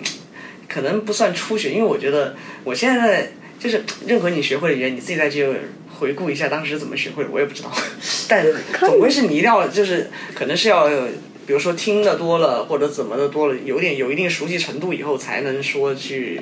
[0.69, 5.47] 可能不算初学，因为我觉得我现在就是任何你学会的语言，你自己再去
[5.99, 7.73] 回顾一下当时怎么学会的，我也不知道。
[8.29, 8.47] 但
[8.81, 10.89] 总归是你一定要就是可能是要。
[11.45, 16.41] 比如说听的多了，或者怎么的多了，有点有一定熟悉程度以后，才能说去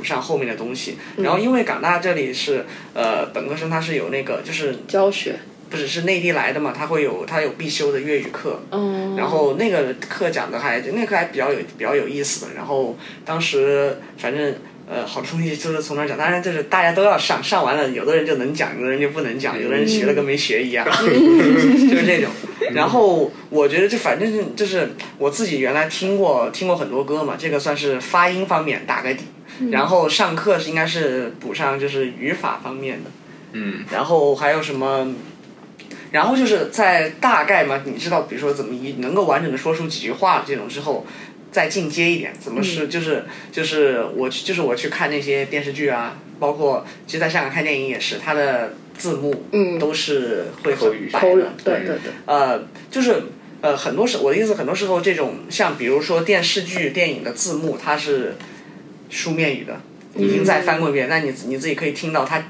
[0.00, 0.96] 补上后面的东西。
[1.18, 5.36] 然后因为港大这里是呃本科生，他是有那个就是教学，
[5.68, 12.52] 不只是内地来的嘛，他会有他有必修的粤语课，嗯，然后那个课讲的还那个课还比较有比较有意思的。
[12.56, 14.54] 然后当时反正
[14.88, 22.30] 呃好多东西就是从那儿讲，当然就是大家都要上，上完了有的人就能讲，有的人就不能讲，有的人学了跟没学一样， 就是这种。
[22.72, 29.24] 然后我觉得就反正就是我自己原来听过听过很多歌嘛，这个算是发音方面打个底。
[29.70, 33.10] 然后上课是应该是补上就是语法方面的，
[33.52, 35.14] 嗯，然后还有什么？
[36.12, 41.06] 然后就是在大概嘛，你知道，比如说怎么一能够完整的说出几句话这种之后，
[41.52, 49.78] 再进阶一点，怎么是、就是就是我去就是我去看那些电视剧啊，包括其实在香港看电影也是，它的字幕嗯。
[49.78, 53.22] 都是会口语很白口语的，，对对对，呃，就是
[53.60, 58.34] 呃，很多时我的意思，很多时候这种像比如说电视剧、电影的字幕，它是
[59.10, 59.78] 书面语的，
[60.16, 62.42] 已经再翻过一遍，那你你自己可以听到他。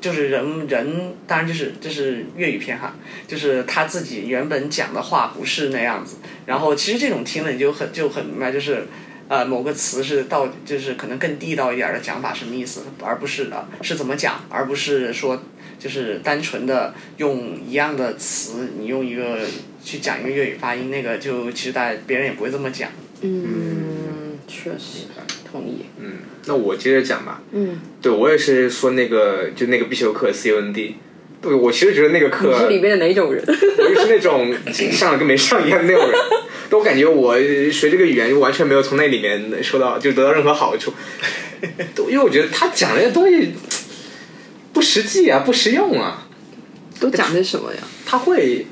[0.00, 2.94] 就是人人，当然就是这是粤语片哈，
[3.28, 8.86] 就是他自己原本讲的话不是那样子，然后其实这种听了你就很就很明白，就是
[9.28, 15.42] 呃某个词是到就是可能更地道一点儿的讲法什么意思，而不是的是怎么讲，而不是说
[15.78, 19.40] 就是单纯的用一样的词，你用一个
[19.84, 22.90] 去讲一个粤语发音，那个就其实大家别人也不会这么讲。
[23.20, 25.08] 嗯，确实
[25.50, 26.12] 同意，嗯，
[26.46, 27.42] 那我接着讲吧。
[27.52, 30.92] 嗯，对我也是说那个就那个必修课 CUND
[31.42, 33.42] 对我其实觉得那个课你是里面的哪种人？
[33.48, 34.54] 我就是那种
[34.92, 36.20] 上了跟没上一样的那种人，
[36.68, 37.34] 但我感觉我
[37.70, 40.92] 学这个语言完全没有从那里面受到就得到任何好处，
[42.08, 43.52] 因为我觉得他讲那些东西
[44.72, 46.26] 不实际啊，不实用啊，
[47.00, 47.78] 都讲的什么呀？
[48.06, 48.66] 他会。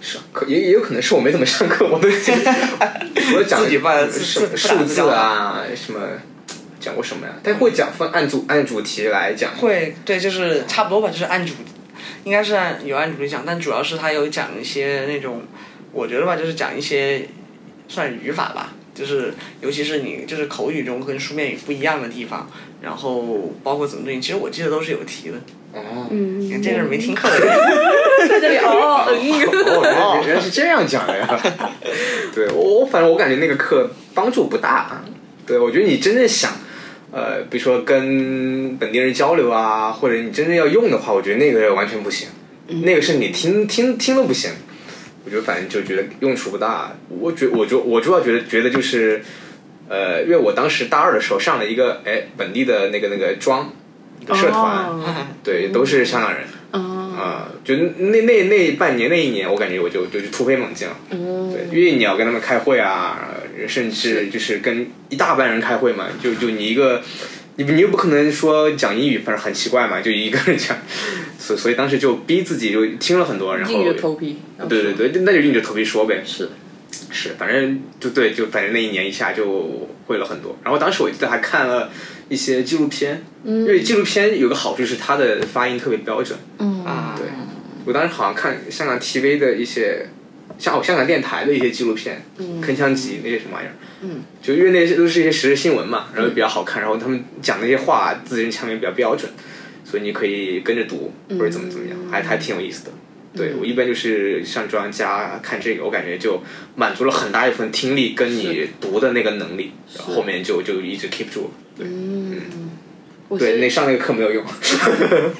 [0.00, 2.32] 是，可也也有可能是我没怎么上课，我都记
[3.34, 6.00] 我讲自己把什么数字啊，什么
[6.78, 7.32] 讲过什么呀？
[7.42, 11.54] 他会讲分按主按主题来讲，会，对，就是差不多吧，就是按主，
[12.24, 15.42] 应该是按有按主题讲，但主要是他有讲一些那种，
[15.92, 17.26] 我觉得吧，就是讲一些
[17.88, 22.48] 算语法吧，就是尤其是你就是口语中跟书面语不一样的地方，
[22.80, 25.36] 然后包括怎么对应，其实我记得都是有题的。
[25.74, 27.48] 哦，嗯你看这个是没听课的人，
[28.26, 31.40] 在这里哦， 原来是这样讲的呀！
[32.34, 35.04] 对我，我反正我感觉那个课帮助不大。
[35.46, 36.50] 对我觉得你真正想，
[37.12, 42.28] 呃，比如说跟本地人交流啊，或者你真正要用的话，我觉得那个完全不行。
[42.82, 44.50] 那个是你听听听都不行。
[45.26, 46.96] 我觉得反正就觉得用处不大。
[47.08, 49.20] 我觉我就我主要觉得觉得就是，
[49.88, 53.72] 呃，因为我当时大二的时候上了一个哎本地的那个那个庄
[54.28, 55.04] 社团，哦
[55.42, 56.44] 对，都是香港人。
[56.70, 60.96] 哦，啊、就那那那半年那一年，我感觉我就就就突飞猛进了。
[61.10, 63.28] 嗯，对，因为你要跟他们开会啊，
[63.66, 67.02] 甚至就是跟一大班人开会嘛，就就你一个，
[67.56, 70.76] 你你又不可能说讲英语，反正很奇怪嘛，就一个人讲，
[71.38, 74.36] 所 所以当时就逼自己就听了很多，然后硬着头皮，
[74.68, 76.22] 对对对，那就硬着头皮说呗。
[76.24, 76.50] 是，
[77.10, 80.56] 是，反正就对，就反正那一年一下就会了很多。
[80.62, 81.90] 然后当时我记得还看了
[82.28, 86.38] 一些纪录片，因为纪录片有个好处是它的发音特别标准。
[86.58, 87.26] 嗯啊，对，
[87.86, 90.06] 我当时好像看香港 TV 的一些，
[90.58, 92.22] 像哦香港电台的一些纪录片，
[92.62, 99.30] 铿锵集那些什么玩意儿，嗯，就因为那些都是一些时事新闻嘛，然后比较好看，然后他们讲那些话字正腔圆比较标准，
[99.84, 102.90] 所以你可以跟着读或者怎么怎么样，还还挺有意思的。
[103.34, 106.42] 对我一般就是上专家看这个，我感觉就
[106.74, 111.50] 满足了很大一部分听力跟你读的那个能力，然后后面就就一直 keep 住了。
[111.76, 112.38] 对，对，
[113.28, 114.44] 我是那上那个课没有用。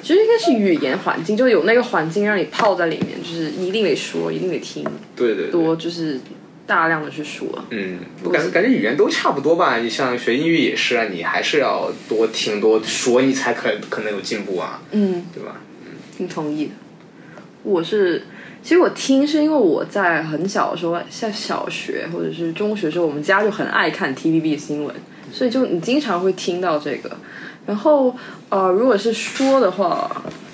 [0.01, 4.83] 其实应该是语言环境，就有那个环境让你泡在里面，就是你一定得说，一定得听，
[5.15, 5.51] 对对对。
[5.51, 6.19] 多就是
[6.65, 7.47] 大量的去说。
[7.69, 9.77] 嗯，我感感觉语言都差不多吧。
[9.77, 15.61] 你像学英语也是啊，你还是要多听多说，你才可可能有进步啊，嗯，对吧？
[16.17, 16.71] 挺同意的。
[17.63, 18.23] 我是，
[18.61, 24.93] 其实我听是因为我在很小的时候，像小学或者是中学的时候，我们家就很爱看 TVB 新闻，
[25.31, 27.15] 所以就你经常会听到这个。
[27.67, 28.15] 然后
[28.49, 30.09] 呃，如果是说的话，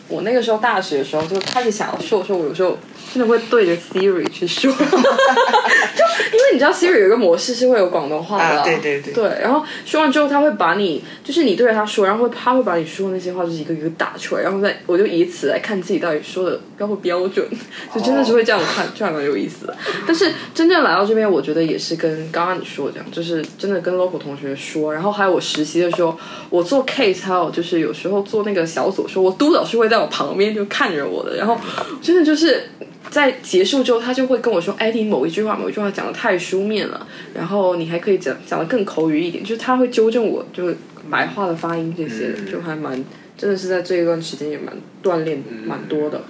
[0.10, 2.78] 我那个时候大学的时候就开始想要说说，我有时候
[3.12, 17.46] 真的会对着 Siri 去说， 就因为你知道 Siri 有一个模式是会有广东话的、啊对对对对，然后说完之后，他会把你，就是你对着他说，然后会他会把你说的那些话就是一个一个打出来，然后再我就以此来看自己到底说的标不标准，
[17.94, 19.76] 就真的是会这样看，就还蛮有意思的。
[20.08, 26.18] 但是真正来到这边，我觉得也是跟刚刚你说的这样，就是真的跟 local 同学说，然后还有我实习的时候，
[26.50, 31.60] 我做 case，还有就是有时候做那个小组的时候，我督导是会在我旁边就看着我的，然后
[32.02, 32.70] 真的就是。
[33.10, 40.78] 在结束之后，他就会跟我说：“哎，你某一句话、某一句话讲的太书面了，然后你还可以讲讲的更口语一点。”就是他会纠正我，就是
[41.10, 43.04] 白话的发音这些的，就还蛮
[43.38, 46.22] 真的是在这一段时间也蛮锻炼蛮多的。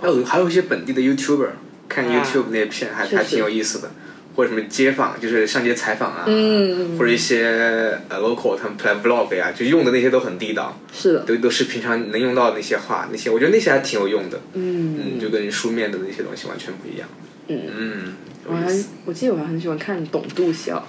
[0.00, 1.48] 还有还有一些本地的 YouTuber，
[1.88, 3.90] 看啊 YouTube 那些片还是还挺有意思的，
[4.34, 17.08] 或者什么街访，就是上街采访啊，嗯，或者一些呃 local 他们 play vlog 呀、就用的那些都很地道，是的，都都是平常能用到的那些话，那些我觉得那些还挺有用的，嗯，嗯，就跟书面的那些东西完全不一样，
[17.48, 18.14] 嗯。
[18.44, 18.66] 我还。
[19.04, 20.84] 我记得我还很喜欢看董度笑，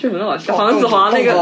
[0.00, 0.54] 就很好笑。
[0.54, 1.32] 哦黄子华那个，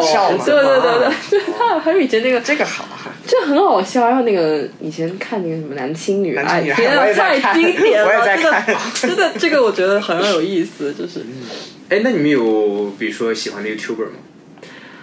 [0.44, 11.24] 对对对对，就是他还有以前那个这个好啊，这很好笑，然后那个以前看那个什么男亲女爱，男亲女爱天啊，我也在太经典了，我也在真的真的这个我觉得很有意思，就是
[11.88, 14.18] 哎，那你们有比如说喜欢的 YouTuber 吗？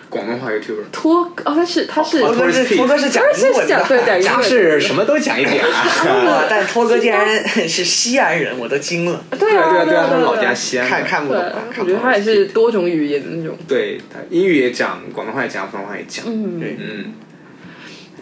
[0.10, 5.70] 广东话 YouTuber，托哦，他是他是托哥是托哥是讲英文讲对讲是什么都讲一点啊。
[6.26, 6.46] 哇！
[6.50, 10.88] 但托哥竟然是西安人，我都惊了，对啊对啊对啊，他老家西安。
[10.88, 11.44] 看看不懂
[11.80, 16.26] 我觉得他也是多种语言的那种，对他英语也讲，广东话也讲，普通话也讲。
[16.28, 17.14] 嗯对嗯，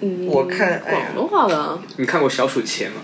[0.02, 3.02] 嗯，我看广东话的你看过小鼠钱吗？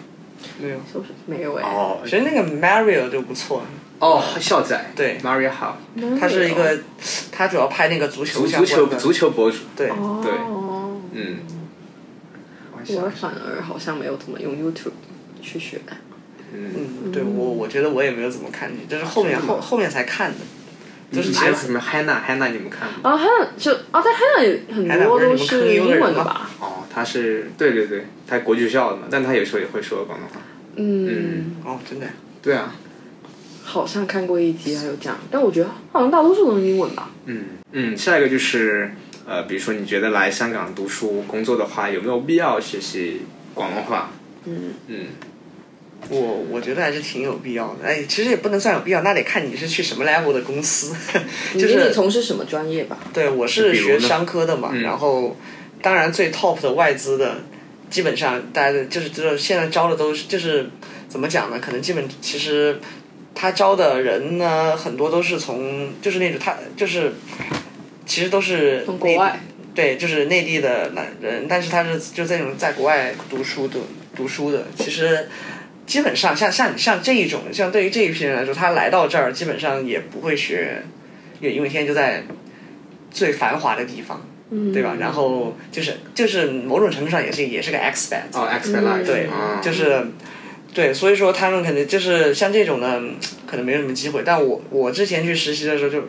[0.62, 0.76] 没有。
[0.92, 1.64] 小鼠没有哎？
[1.64, 3.64] 哦其实那个 Mario 就不错，
[4.00, 4.92] 哦，校仔。
[4.96, 5.78] 对，Mario 好，
[6.20, 6.80] 他是一个，
[7.32, 9.58] 他主要拍那个足球足球足球博主。
[9.76, 10.32] 对，对，
[11.14, 11.40] 嗯，
[12.88, 14.94] 我反而好像没有怎么用 YouTube
[15.42, 15.82] 去学。
[16.52, 20.38] 嗯，对我我觉得我也没有怎么看，就是后面后后面才看的，
[21.12, 22.96] 就是其实还有什么 Hannah，Hannah 你们看吗？
[23.04, 26.50] 啊，还有就啊，但 Hannah 也很 Hannah 多都是英文的吧？
[26.60, 30.42] 哦，他是对对对，他国际学校的嘛，但他有时候也会说广东话。
[30.78, 32.08] 嗯，哦，真的，
[32.42, 32.74] 对啊，
[33.70, 37.12] 好像看过一集还有这样，但我觉得好像大多数都是英文吧。
[37.26, 38.92] 嗯嗯，下一个就是
[39.28, 43.22] 呃，比如说你觉得来香港读书工作的话，有没有必要学习
[43.54, 44.12] 广东话？
[44.46, 45.06] 嗯嗯，
[46.10, 47.86] 我我觉得还是挺有必要的。
[47.86, 50.96] 哎，其实也不能算有必要，那得看你是去什么 level 的公司，
[51.54, 52.98] 就是你从事什么专业吧？
[53.14, 55.38] 对，我是学商科的嘛，嗯然后
[55.82, 57.44] 当然最 top 的外资的，
[57.92, 60.70] 基本上大家的就是知道现在招的都是就是
[61.08, 61.60] 怎么讲呢？
[61.60, 62.80] 可能基本其实
[63.34, 67.14] 他招的人呢，很多都是从就是那种他就是
[68.06, 69.40] 其实都是内从国外。
[69.76, 73.80] 对，就是内地的男人，但是他是就这种在国外读书的
[74.14, 75.30] 读书的，其实
[75.86, 80.84] 基本上像像像这一种，像对于这一批人来说，他来到这儿基本上也不会学
[81.40, 82.24] 也，因为现在就在
[83.10, 84.74] 最繁华的地方，嗯。
[84.74, 84.98] 对吧？
[85.00, 90.06] 然后就是就是某种程度上也是也是个 expat，、哦 expat life 对，啊就是
[90.74, 93.02] 对，所以说他们可能就是像这种呢，
[93.48, 94.24] 可能没有什么机会。
[94.26, 96.04] 但我我之前去实习的时候就，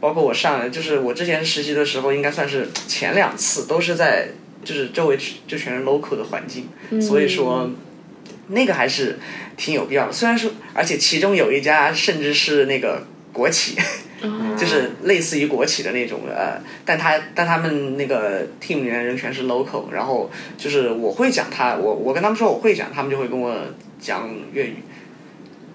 [0.00, 4.28] 包括我上，就是我之前实习的时候，应该算是前两次都是在
[4.64, 6.68] 就是周围就全是 local 的环境，
[7.00, 7.70] 所以说
[8.48, 9.18] 那个还是
[9.56, 10.12] 挺有必要的。
[10.12, 13.76] 虽然说，而且其中有一家甚至是那个国企。
[14.56, 23.54] 就是类似于国企的那种呃，但他但他们那个 team 里面人全是 local，然后就是我会讲他，我我跟他们说我会讲，他们就会跟我
[24.00, 24.76] 讲粤语，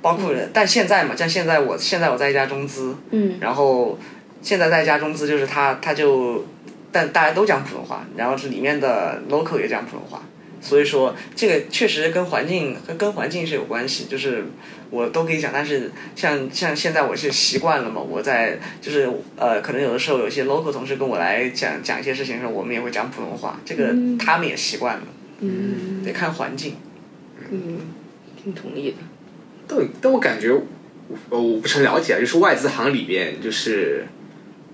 [0.01, 3.97] 包括但现在嘛，像现在我现在我在一家中资，嗯，然后
[4.41, 6.45] 现在在一家中资，就是他他就
[6.91, 10.23] 但大家都讲普通话，然后是里面的 local 也讲普通话。
[10.62, 14.45] 所以说，这个确实跟环境跟跟环境是有关系，就是
[14.91, 25.04] 我都可以讲，但是像像现在我是习惯了嘛，我在就是呃，可能有的时候有一些 local 同事跟我来讲讲一些事情的时候，我们也会讲普通话，这个他们也习惯了，
[25.39, 26.76] 嗯得看环境。
[27.50, 27.80] 嗯，
[28.41, 28.97] 挺同意的。
[29.67, 34.06] 但但我感觉，我我不是很了解啊，就是外资行里边，就是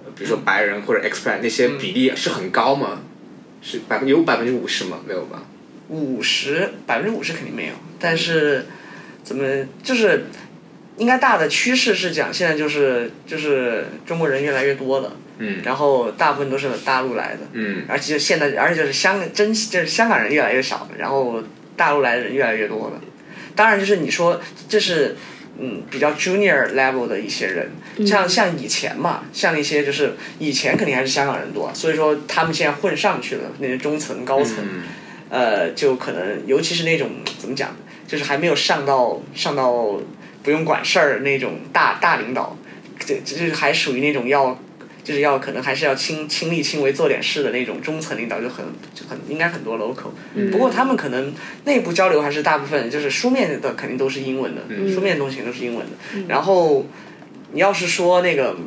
[0.04, 3.02] 呃比如说白人或者 expat 那些比例是很高吗？
[3.62, 5.00] 是百分有百分之五十吗？
[5.08, 5.44] 没有吧？
[5.90, 8.66] 五十百分之五十肯定没有，但是
[9.24, 9.44] 怎么
[9.84, 10.26] 就是
[10.98, 21.42] 应该大的趋势是讲现在就是就是中国人越来越多了，嗯然后大部分都是大陆来的，嗯而且现在而且就是香真就是香港人越来越少了，然后
[21.76, 23.02] 大陆来的人越来越多了。
[23.56, 25.16] 当然就是你说这是
[25.60, 27.72] 嗯比较 junior level 的一些人，
[28.06, 34.58] 像像以前嘛，像一些就是以前肯定还是香港人多，所以说他们现在混上去了，那些中层高层。
[34.62, 34.84] 嗯
[35.30, 37.76] 呃，就可能，尤其是那种怎么讲，
[38.08, 40.00] 就是还没有上到上到
[40.44, 42.58] 不用管事儿那种大大领导，
[43.00, 44.60] 这这就是还属于那种要。
[45.04, 50.10] 就是要可能还是要亲亲力亲为做点事的那种中层领导就很就很应该很多 local，、
[50.52, 54.64] 不过他们可能内部交流还是大部分就是书面的肯定都是英文的，
[54.94, 55.94] 书面的东西都是英文的。
[56.28, 56.86] 然后
[57.54, 58.58] 你要是说那个，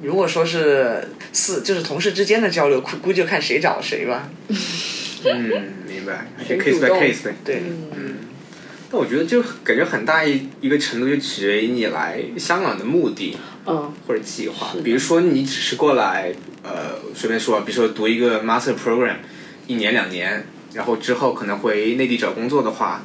[0.00, 4.30] 如果说是四就是同事之间的交流，估估计就看谁找谁吧。
[5.24, 7.34] 嗯，明白，就 case by 动 case 呗。
[7.44, 7.62] 对，
[8.90, 19.16] 但我觉得就感觉很大一一个程度就取决于你来香港的目的嗯或者计划比如说你只是过来，呃，随便说，比如说读一个 master program，
[19.66, 20.44] 一年两年，
[20.74, 23.02] 然后之后可能回内地找工作的话，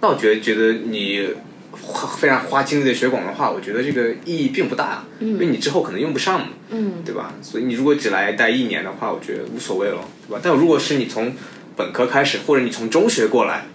[0.00, 1.28] 那我觉得觉得你
[1.72, 6.48] 花非常花精力的学广东话，我觉得这个意义并不大，嗯因为你之后可能用不上嘛。
[6.70, 7.34] 嗯对吧？
[7.42, 10.40] 所以你如果只来待一年的话，我觉得无所谓了，对吧？
[10.42, 11.32] 但如果是你从
[11.76, 13.66] 本科开始，或者你从中学过来，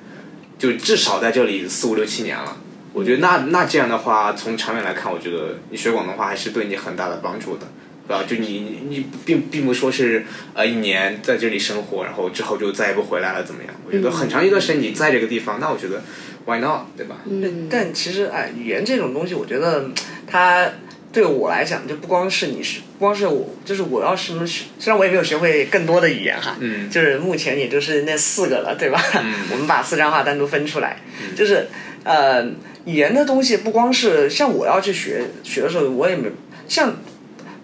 [0.58, 2.58] 就至少在这里四五六七年了，
[2.94, 7.68] 我觉得那那这样的话，从长远来看，我觉得你学广东话还是对你很大的帮助的，
[8.08, 8.24] 对吧？
[8.28, 13.74] 就你你你并并不说是呃一年在这里生活，然后之后就再也不回来了怎么样？
[13.86, 16.02] 我觉得很长一段时间你在这个地方，那我觉得
[16.46, 17.18] why not，对吧？
[17.30, 19.94] 嗯，但其实哎，语言这种东西，我觉得嗯
[20.28, 20.68] 它
[21.12, 29.02] 对我来讲，就不光是你是，不光是我，就是我要什么学，虽然我也没有学会更多的语言哈，嗯就是目前也就是那四个了，对吧？
[29.16, 31.02] 嗯 我们把四川话单独分出来，
[31.36, 31.68] 就是
[32.04, 32.44] 呃，
[32.86, 36.30] 语言的东西不光是像我要去学学的时候，我也没
[36.68, 36.96] 像。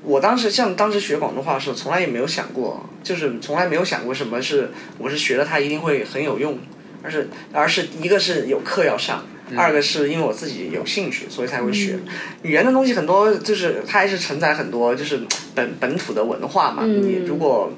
[0.03, 6.57] 我当时像当时学广东话的时候，从来也没有想过，就是从来没有想过什么是我是学了它一定会很有用，
[7.03, 9.25] 而是而是一个是有课要上，
[9.55, 11.99] 二个是因为我自己有兴趣，所以才会学。
[12.43, 15.21] 语言的东西很多，就是它还是承载很多就是
[15.55, 16.83] 本本土的文化嘛。
[16.85, 17.71] 嗯你如果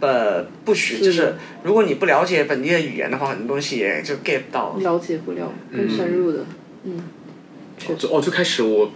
[0.00, 4.76] 呃不学，就是如果你不了解本地的语言的话，很多东西也就 get 不到。
[4.80, 6.44] 了解不了更深入的，
[6.84, 7.02] 嗯，
[8.10, 8.90] 哦，最开始我，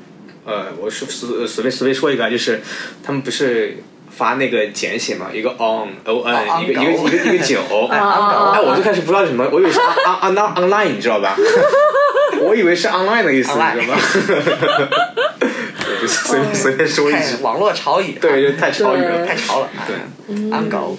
[0.45, 2.61] 呃，我是随随便随便说一个啊，就是
[3.03, 3.79] 他们不是
[4.19, 11.37] 发那个简写嘛，一个 on o n，、哦一个一个一个一个九， 哎我最开始不知道是什么，我以为是 on on on online，你知道吧？
[12.43, 14.01] 我以为是 online 的意思，你知道吗？
[16.07, 19.25] 随便随便说一句，网络潮语，对，就太潮语了。
[19.27, 19.69] 太潮了。
[19.87, 20.97] 对，安狗，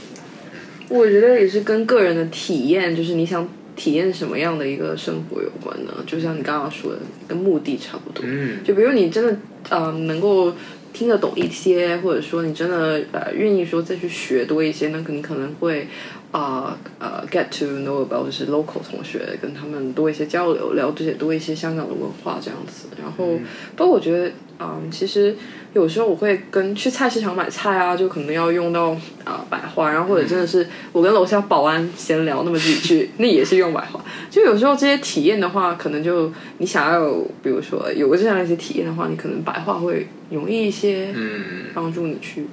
[0.89, 5.93] 我觉得也是跟个人的体验，就是你想体验什么样的一个生活有关的。
[6.05, 8.23] 就像你刚刚说的，跟目的差不多。
[8.27, 9.35] 嗯，就比如你真的
[9.69, 10.53] 呃能够
[10.93, 15.87] 听得懂一些，或者说你真的呃愿意说再去学多一些，那肯定可能会
[16.31, 22.87] 啊呃 get to know about 就是 local 同学，跟他们多一些交流，了解多一些香港的文化这样子。
[23.01, 23.39] 然后
[23.75, 25.35] 包括我觉得嗯，其实
[25.73, 28.89] 有时候我会跟去菜市场买菜啊，就可能要用到
[29.23, 34.03] 啊、白话，然后或者真的是我跟楼下保安闲聊那么几句，那也是用白话。
[34.29, 41.41] 就有时候这些体验的话，可能就你想要有，比如说有个这样一些体验的话，你可能白话会容易一些，嗯，
[41.73, 42.45] 帮助你去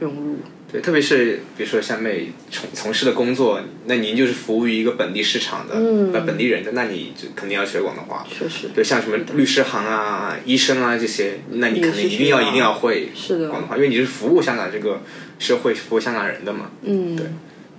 [0.00, 0.36] 融入。
[0.72, 8.24] 对，特别是比如说像妹从从事的工作，那您就是服务于一个本地市场的，嗯呃本地人的，那你就肯定要学广东话。
[8.30, 15.02] 确实，对，像什么律师行啊、医生啊这些，那你肯定一定要一定要会是的广东话，因为你是服务香港这个
[15.38, 16.70] 社会、服务香港人的嘛。
[16.82, 17.26] 嗯，对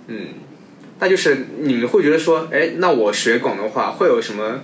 [0.07, 0.27] 嗯，
[0.99, 4.61] 那就是你们会觉得说，哎，那我学广东话会有什么？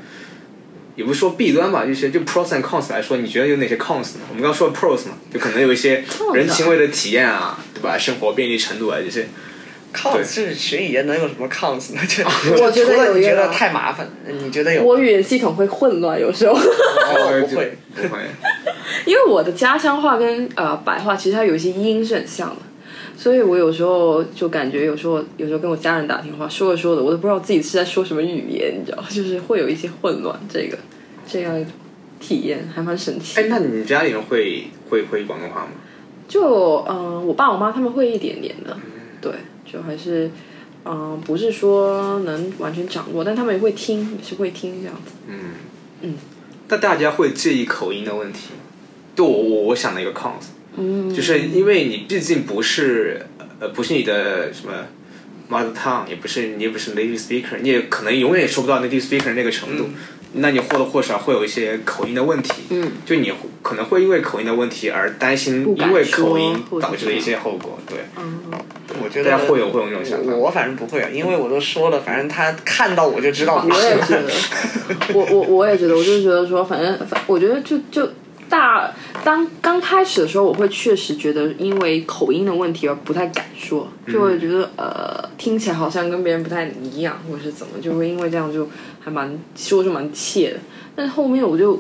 [0.98, 4.22] 也不是说弊端吧，就是就 pros and cons 来说，你觉得有哪些 cons 呢？
[4.30, 7.98] 我们刚刚说 pros 嘛，就可能有一些人情味的体验啊，对吧？
[7.98, 9.28] 生活便利程度啊这些。
[9.94, 12.02] cons 是学语言能有什么 cons 呢？
[12.10, 12.24] 就
[12.62, 14.84] 我觉得除了有一个你觉得太麻烦，你觉得有？
[14.84, 18.20] 我语言系统会混乱，有时候，哦 不会，不会。
[19.06, 22.58] 因为我的家乡话跟呃白话其实它有一些音是很像的。
[23.18, 30.40] 所以我有时候就感觉，有时候有时候跟我家人打电话，说着说着，我都不知道自己是在说什么语言，你知道，就是会有一些混乱。
[30.48, 30.78] 这个
[31.28, 31.66] 这样
[32.20, 33.40] 体验还蛮神奇。
[33.42, 35.72] 哎，那你家里人会会会广东话吗？
[36.28, 38.78] 就嗯、呃我爸我妈他们会一点点的，
[39.20, 39.32] 对，
[39.66, 40.28] 就还是
[40.86, 45.14] 嗯、呃不是说能完全掌握，但他们也会听，也是会听这样子。
[45.28, 45.40] 嗯
[46.02, 46.16] 嗯。
[46.68, 48.60] 但大家会介意口音的问题吗？
[49.16, 53.22] 就我我我想了一个 cons，嗯，就是因为你毕竟不是
[53.60, 54.74] 呃不是你的什么
[55.50, 59.90] mother tongue，也不是你也不是 native speaker，你也可能永远也说不到 native speaker 那个程度。
[60.34, 63.32] 那你或多或少会有一些口音的问题，嗯，就你
[63.64, 68.42] 可能会因为口音的问题而担心因为口音导致的一些后果，对，嗯，
[69.02, 70.34] 我觉得大家会有会有那种想法。
[70.34, 74.14] 我我反正不会啊，因为我都说了，反正他看到我就知道你我也是。
[74.14, 74.30] 觉得，
[75.14, 78.08] 我我我也觉得，我就觉得说，反正反，我觉得就就
[78.50, 78.92] 大
[79.24, 88.68] 当刚开始的时候，我会确实觉得因为口音的问题而不太敢说，就会觉得、呃听起来好像跟别人不太一样，或者是怎么，就会因为这样就
[89.00, 90.60] 还蛮说就蛮怯的。
[90.96, 91.80] 但是后面我就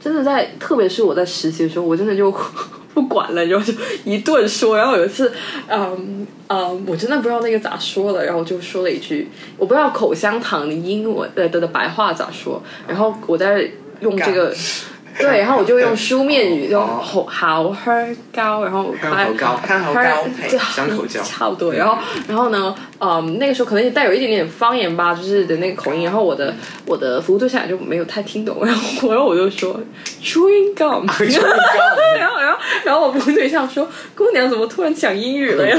[0.00, 2.34] 真的在，特别是我在实习的时候，我真的就
[2.94, 4.76] 不管了，然后就一顿说。
[4.78, 5.30] 然后有一次，
[5.68, 9.28] 嗯嗯，我真的不知道那个咋说了，然后我就说了一句，
[9.58, 14.54] 我不知道口香糖的英文呃的的白话咋说，然后我在用这个。
[15.20, 17.90] 对，然后我就用书面语，用好好喝
[18.34, 20.00] 高，然后香口膏香口膏
[20.40, 21.72] 嘿对香口胶差不多。
[21.72, 21.96] 然后，
[22.28, 26.04] 然后呢，嗯，那个时候可能也带有一点点方言吧，就是的那个口音。
[26.04, 26.54] 然后我的
[26.84, 29.80] 我的服务对象也就没有太听懂，然 后然后我就说
[30.22, 31.06] chewing gum，
[32.18, 35.76] 然后然后然后我服务对象说姑娘怎么突然讲英语了呀？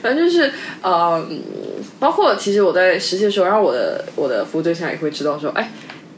[0.00, 0.50] 反正就是
[0.82, 1.40] 嗯，
[2.00, 5.70] 包括其实我在实习的时候，然后我的我的服务对象也会知道说，哎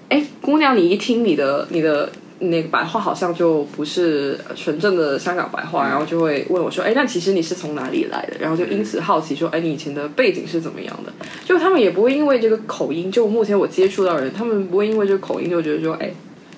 [0.08, 8.36] 哎，姑娘，你一听你的你的那个白话好像就不是纯正的香港白话，然后就会问我说，哎，那其实你是从哪里来的？
[8.38, 11.12] 然后就因此好奇说，哎，你以前的背景是怎么样的？
[11.44, 16.10] 就他们也不会因为这个口音，就目前我接触到的人，他们不会因为这个口音就觉得说，哎，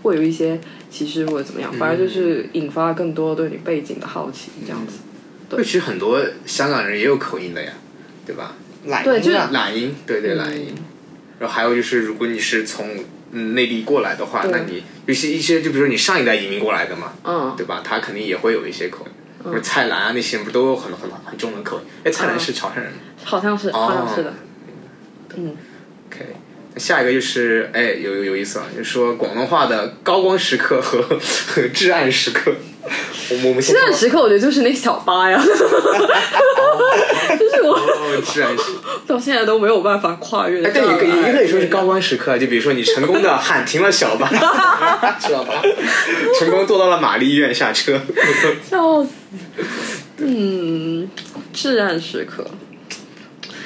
[0.03, 0.59] 会有一些
[0.91, 4.99] 歧视或者怎么样，反而就是引发更多对你背景的好奇，这样子。
[5.49, 7.73] 对，其实很多香港人也有口音的呀，
[8.27, 8.55] 对吧？
[8.87, 10.75] 懒对就是音啊懒音，对对懒音。
[11.39, 12.89] 然后还有就是，如果你是从
[13.39, 17.82] 嗯内地过来的话，那你有些一些，就比如说你上一代移民过来的嘛，嗯，对吧？
[17.84, 19.12] 他肯定也会有一些口音。
[19.45, 21.84] 比如蔡澜啊那些人不都有很很很重的口音？
[22.05, 24.34] 哎，蔡澜是潮汕人吗好像是，好像是的。
[25.37, 25.55] 嗯
[26.09, 26.26] ？OK，
[26.74, 32.55] 那下一个就是哎有有有意思了，就是说广东话的高光时刻和和 至暗时刻。
[33.30, 35.49] 我们我们先这段时刻，我觉得就是那小八呀， 就
[37.49, 39.01] 是我哦，至暗时刻。
[39.07, 40.97] 到现在都没有办法跨越的哎，障碍。
[40.99, 44.28] 但也可以也可以说是高光时刻，就比如说你成功的喊停了小巴，
[45.20, 45.62] 知道吧？
[46.39, 48.01] 成功坐到了玛丽医院下车。
[48.68, 49.11] 笑死。
[50.18, 51.09] 嗯，
[51.53, 52.47] 至暗时刻，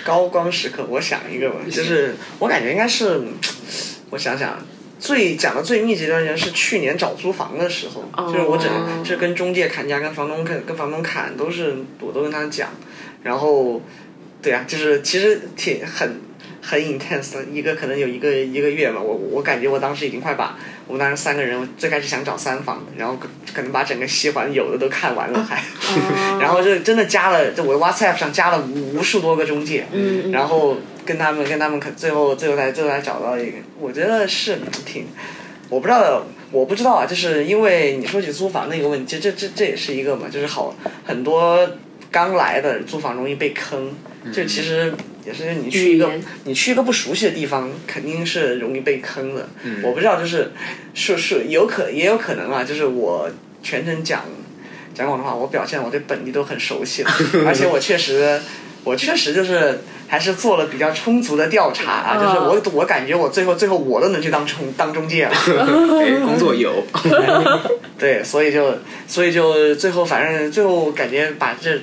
[0.05, 3.21] 高光时刻，我想一个吧，就是我感觉应该是，
[4.11, 4.59] 我想想，
[5.01, 8.31] 最讲的最密集的一段时间是去年找租房的时候，哦。
[8.31, 8.71] 就是我整
[9.05, 12.69] 是跟中介砍价，跟房东跟跟房东砍，都是我都跟他讲，
[13.23, 13.81] 然后，
[14.43, 16.21] 对啊，就是其实挺很
[16.63, 25.63] 很 intense 的一个，可能有一个一个月吧，我我感觉我当时已经快把我们当时三个人，我最开始想找三房的，然后可可能把整个西环有的都看完了还。
[26.39, 30.31] 然后就真的加了，就我的 WhatsApp 上加了无数多个中介，嗯。
[30.31, 30.77] 然后
[31.11, 35.07] 跟他们跟他们可最后最后才最后才找到一个，我觉得是挺，
[35.69, 40.73] 我不知道我不知道啊，就是因为你说起租房那个问题，其实这这这也是一个嘛，就是好
[41.05, 41.69] 很多
[42.13, 43.93] 刚来的租房容易被坑，
[44.33, 44.95] 就其实
[45.27, 46.13] 也是你去一个
[46.45, 49.49] 你去一个不熟悉的地方，肯定是容易被坑的。
[49.83, 50.53] 我不知道，就是
[50.95, 53.29] 是是有可也有可能啊，就是我
[53.65, 54.23] 全程讲
[54.95, 57.11] 讲广东话，我表现我对本地都很熟悉了，
[57.45, 58.41] 而且我确实
[58.85, 65.33] 我确实就是还是做了比较充足的调查啊，就是我我感觉我最后最后我都能去当中当中介了。
[65.47, 66.83] 对，工作有
[67.99, 71.79] 对，所以就所以就最后反正最后感觉把这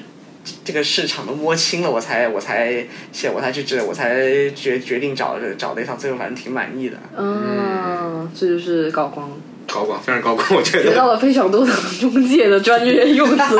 [0.63, 6.97] 这个市场都摸清了，我才我才写我才去这，我才决决定找找了一套，最后反正挺满意的。
[7.17, 9.29] 嗯，这就是高光，
[9.67, 10.83] 高光，非常高光，我觉得。
[10.83, 13.59] 学到了非常多的中介的专业用词。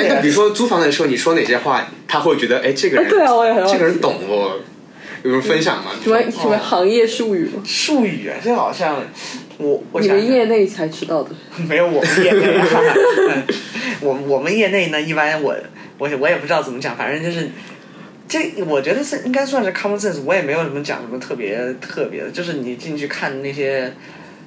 [0.00, 4.58] 哎，那比如说租房的时候，你说哪些话，他会觉得哎，这个人，对啊我也很好这个人懂我，
[5.22, 5.90] 有人分享吗？
[6.02, 7.62] 什么什么行业术语吗？
[7.64, 8.96] 术语啊，这好像
[9.58, 11.30] 我我你想们业内才知道的。
[11.68, 12.66] 没有我们业内、啊，
[14.00, 15.54] 我我们业内呢，一般我
[15.98, 17.50] 我我也不知道怎么讲，反正就是
[18.26, 23.92] 这，我觉得是应该算是 common sense，我也没有什么讲什么特别特别的，就是你进去看那些，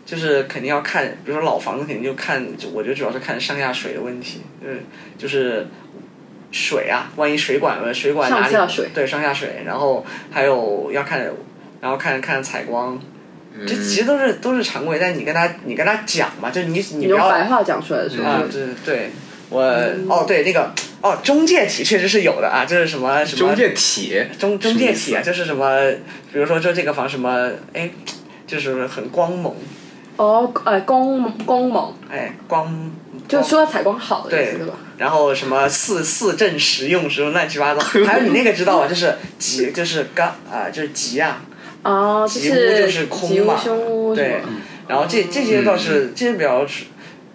[0.05, 4.83] 就是肯定要看，比如说老房子肯定就看，就我觉得主要是看上下水的问题，就是
[5.17, 5.67] 就是
[6.51, 8.89] 水啊，万一水管了水管哪里上下水。
[8.93, 11.25] 对上下水，然后还有要看，
[11.81, 12.99] 然后看看采光。
[13.67, 19.11] 这其实都是都是常规，但你跟他你跟他讲嘛，就你你你不要白话讲出来的时候，啊，对对，
[19.49, 19.61] 我
[20.09, 25.79] 哦对那个哦中介体确实是有的啊，就是什么什么中介体，中中介体啊，就是什么，
[26.33, 27.91] 比如说就这个房什么哎，
[28.47, 29.55] 就是很光猛，
[30.17, 32.91] 哦，呃，光光猛，哎光，
[33.27, 33.49] 就光。
[33.49, 34.73] 说采光好的意对思，对吧？
[34.97, 38.87] 然后什么四四正实用什么乱七八糟， 还有你那个知道吧？
[38.87, 41.41] 就是吉就是刚啊、就是吉啊，
[41.81, 44.49] 哦，就吉屋就是空吉屋嘛凶屋，对是吗，
[44.87, 46.65] 然后这这些倒是、这些比较，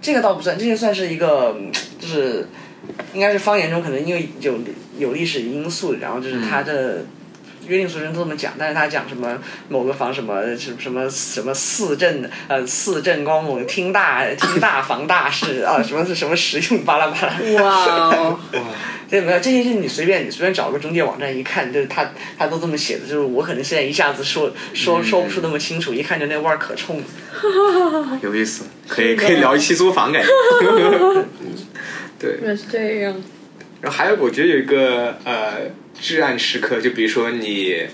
[0.00, 2.46] 这个倒不算，这些算是一个嗯就是
[3.12, 4.54] 应该是方言中可能因为有
[4.96, 7.04] 有历史因素，然后就是它的
[7.68, 9.38] 约定俗成都这么讲，但是他讲什么
[9.68, 17.62] 某个房什么什么什么什么四正呃四正光猛听大听大房大事啊什么是什么实用巴拉巴拉。
[17.62, 17.84] 哇
[18.16, 18.40] 哦，
[19.08, 27.04] 对，没有这些是你随便你随便找个中介网站一看，就是他他都这么写的，就是我可能现在一下子说说说不出那么清楚，一看就那味儿可冲了。
[28.22, 30.28] 有意思，可以可以聊一期租房感觉。
[32.18, 33.14] 对，原来是这样。
[33.80, 37.86] 然后还有，我觉得有一个呃至暗时刻，就比如说你，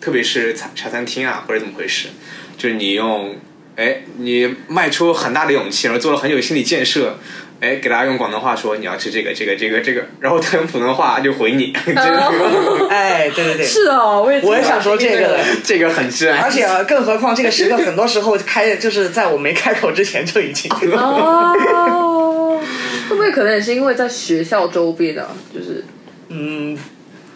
[0.00, 2.08] 特别是茶茶餐厅啊，或者怎么回事，
[2.56, 3.36] 就是你用，
[3.76, 7.18] 哎，你迈出很大的勇气，然后做了很久心理建设，
[7.60, 15.38] 哎，给大家用广东话说你要吃这个这个这个这个，然后他用普通话就回你， 这个哎，对对对，是哦，我也我也想说这个。
[15.64, 20.70] 这个很至暗，而且啊更何况这个时刻很多时候开就是在我没开口之前就已经。
[20.92, 22.60] 哦，
[23.08, 25.26] 会不会可能也是因为在学校周边啊？
[25.52, 25.84] 就是
[26.28, 26.78] 嗯，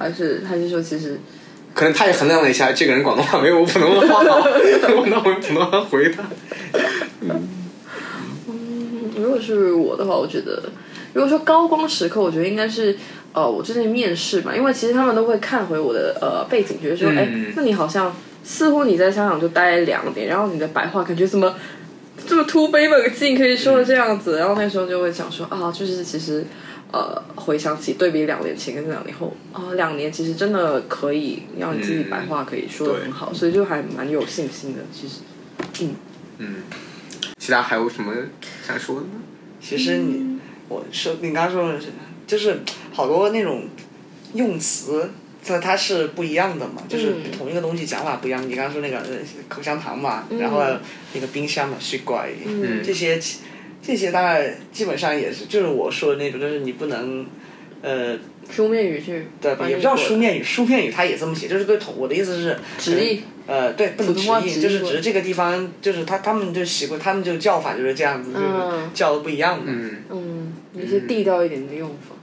[0.00, 1.20] 还是还是说其实
[1.74, 6.24] 可能他也衡量了一下，这个人广东话没有我普通话好，那 我用普通话回他。
[7.20, 7.48] 嗯
[9.16, 10.62] 如果是我的话，我觉得，
[11.12, 12.96] 如果说高光时刻，我觉得应该是，
[13.34, 21.54] 呃，我之前面试嘛，因为其实他们都会看回我的呃背景，觉得说，哎、那你好像似乎你在香港就待了两年，然后你的白话感觉怎么
[22.26, 26.44] 这么突飞猛进，可以说的这样子，然后那时候就会想说啊，就是其实。
[26.92, 34.80] 呃，回想起对比两年前跟两年后啊、两年其实真的可以让你自己白话可以说的很好，所以就还蛮有信心的。
[34.92, 35.20] 其实，
[35.80, 35.94] 嗯
[36.38, 36.56] 嗯，
[37.38, 38.14] 其他还有什么
[38.66, 39.22] 想说的吗？
[39.60, 40.38] 其实你
[40.68, 41.88] 我说你刚刚说的是，
[42.26, 42.60] 就是
[42.92, 43.64] 好多那种
[44.34, 45.10] 用词。
[45.42, 48.46] 它它是不一样的嘛，就是嗯同一个东西讲法不一样。
[48.46, 49.16] 你刚刚说那个呃
[49.48, 50.62] 口香糖嘛，嗯然后
[51.14, 53.38] 那个冰箱嘛，水怪，嗯这些其
[53.82, 57.26] 这些当然基本上也是，就是我说的那种，就是你不能，
[57.82, 58.18] 呃，
[58.50, 69.72] 书面语去对，也不叫书面语，书面语它也这么写，就是对同我的意思是直译，呃，对，不能普通话直译，就是只是这个地方，就是他他们就习惯，他们就叫法就是这样子，就是嗯叫的不一样的。
[69.72, 72.14] 嗯，嗯，一些地道一点的用法，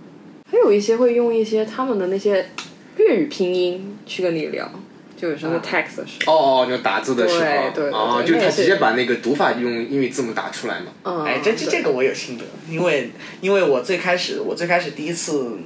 [0.52, 2.50] 还有一些会用一些他们的那些
[2.98, 4.72] 粤语拼音去跟你聊，
[5.18, 10.92] 就有时候在 text 的时候，哦哦，就打字的时候，对对对哦，就他直接把那个读法用英语字母打出来嘛。
[11.04, 13.12] 嗯，哎，这这这个我有心得，因为
[13.42, 15.58] 因为我最开始我最开始第一次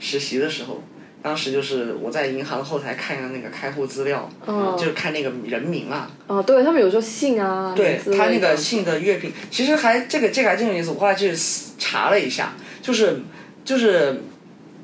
[0.00, 0.82] 实习的时候，
[1.22, 10.90] 当时就是我在银行后台看那个开户资料，嗯就是看那个人名啊，哦，对他们有时候姓啊，对他那个姓的月拼，其实还这个这个还真有意思。
[10.90, 11.34] 我后来去
[11.78, 13.20] 查了一下，就是
[13.64, 14.22] 就是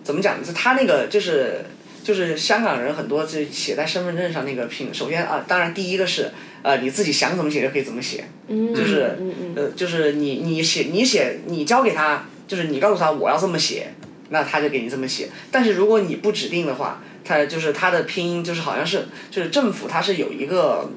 [0.02, 0.44] 怎么讲呢？
[0.44, 1.64] 就他那个就是
[2.02, 6.30] 就是香港人很多就写在身份证上那个拼，首先啊，当然第一个是
[6.62, 13.94] 呃你自己想怎么写就可以怎么写，嗯，就是嗯嗯呃就是你你写你写你交给他，就是你告诉他我要这么写，
[14.30, 15.28] 那他就给你这么写。
[15.50, 20.90] 但是如果你不指定的话，他就是他的拼音就是好像是就是政府它是有一个。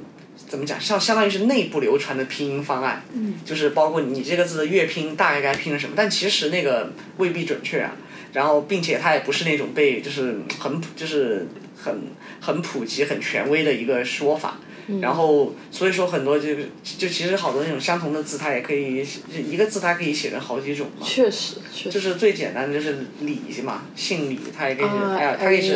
[0.47, 0.79] 怎么讲？
[0.79, 7.95] 像相当于是内部流传的拼音方案，嗯，就是包括你这个字的乐拼大概该拼成什么，但其实那个未必准确啊。
[8.35, 12.01] 然后，并且它也不是那种被就是很普就是很
[12.39, 14.57] 很普及、很权威的一个说法。
[15.01, 16.49] 然后，所以说很多就
[16.83, 21.03] 就其实好多那种相同的字，它也可以就一个字，它可以写成好几种嘛。
[21.03, 25.73] 确实确实，就是最简单的就是李嘛，姓李，它也可以是啊 L，它可以是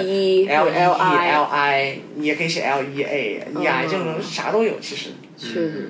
[0.47, 5.10] L E L I 你也可以写 L E A E I 这种啥都有其实。
[5.36, 5.89] 确实，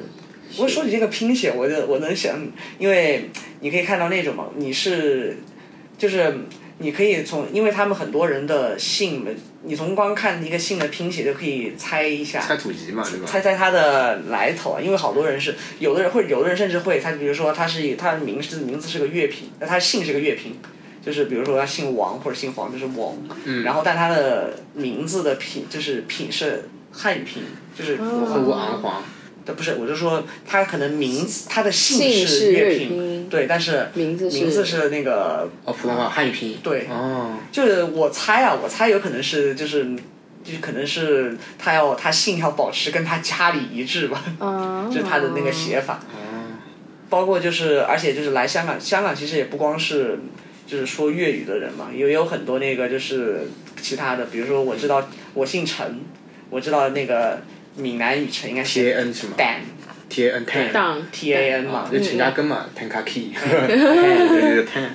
[0.51, 2.39] 不过说起这个拼写，我就我能想，
[2.77, 5.39] 因为你可以看到那种嘛，你是
[5.99, 6.33] 就是
[6.79, 9.25] 你可以从，因为他们很多人的姓，
[9.63, 13.27] 你从光看一个姓的拼写就可以猜一下，猜祖籍嘛，对吧？
[13.27, 20.57] 猜猜他的来头啊，因为好多人是，有的人会，有的人甚至会，他比如说他是他的名字名字是个乐拼，那他姓是个乐拼，
[21.05, 23.63] 就是比如说他姓王或者姓黄就是王，嗯。
[23.63, 27.43] 然后但他的名字的品就是品是汉语拼，
[27.77, 28.41] 就是哦。
[28.47, 29.18] 吴昂黄，对，
[29.53, 36.57] 不是，我就说他可能名字他的姓姓是乐粤拼对，但是名字是名字是那个，哦，普通话汉语拼音。
[36.63, 39.95] 对哦，就是我猜啊，我猜有可能是就是。
[40.41, 45.95] 就是可能是他要他姓要保持跟他家里一致吧，啊，就是他的那个写法。
[45.95, 46.55] 哦，
[47.09, 50.17] 包括就是，而且就是来香港，香港其实也不光是
[50.65, 53.49] 就是说粤语的人嘛，也有很多那个就是
[53.81, 55.99] 其他的，比如说我知道我姓陈，
[56.49, 57.41] 我知道那个
[57.75, 61.01] 闽南语陈应该是 T A N 是吗？Dan？T A N Tan，当。
[61.11, 63.31] T A N 嘛，就陈家根嘛，Tan Ka Ki，
[63.67, 64.89] 对对对，Tan。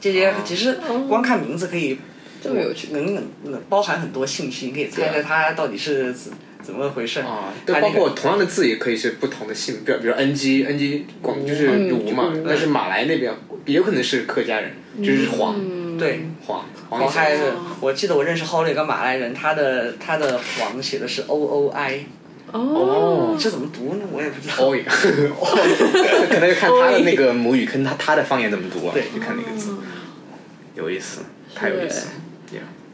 [0.00, 1.98] 这些其实光看名字可以
[2.42, 6.14] 这么有趣，能能能包含很多信息，你可以猜猜他到底是
[6.62, 7.20] 怎么回事？
[7.20, 13.32] 啊，包括同样的字也可以是不同的姓，比如比如 NG NG 广就是嗯吴嘛，嗯但是马来那边
[13.64, 14.72] 也有可能是客家人，
[15.02, 15.58] 就是黄。
[15.98, 16.20] 对。
[16.46, 17.36] 黄黄黄还
[17.80, 22.04] 我记得我认识 Holly 有个马来人，他的他的黄写的是 O O I，
[22.52, 24.04] 哦，这怎么读呢？
[24.12, 24.54] 我也不知道。
[24.58, 24.70] 哦，
[26.30, 29.04] 可能就看他的那个母语，跟他他的方言怎么读啊，对。
[29.14, 29.76] 就看那个字，
[30.74, 31.22] 有意思，
[31.54, 32.06] 太有意思。
[32.06, 32.12] 了。
[32.52, 32.85] Yeah 嗯，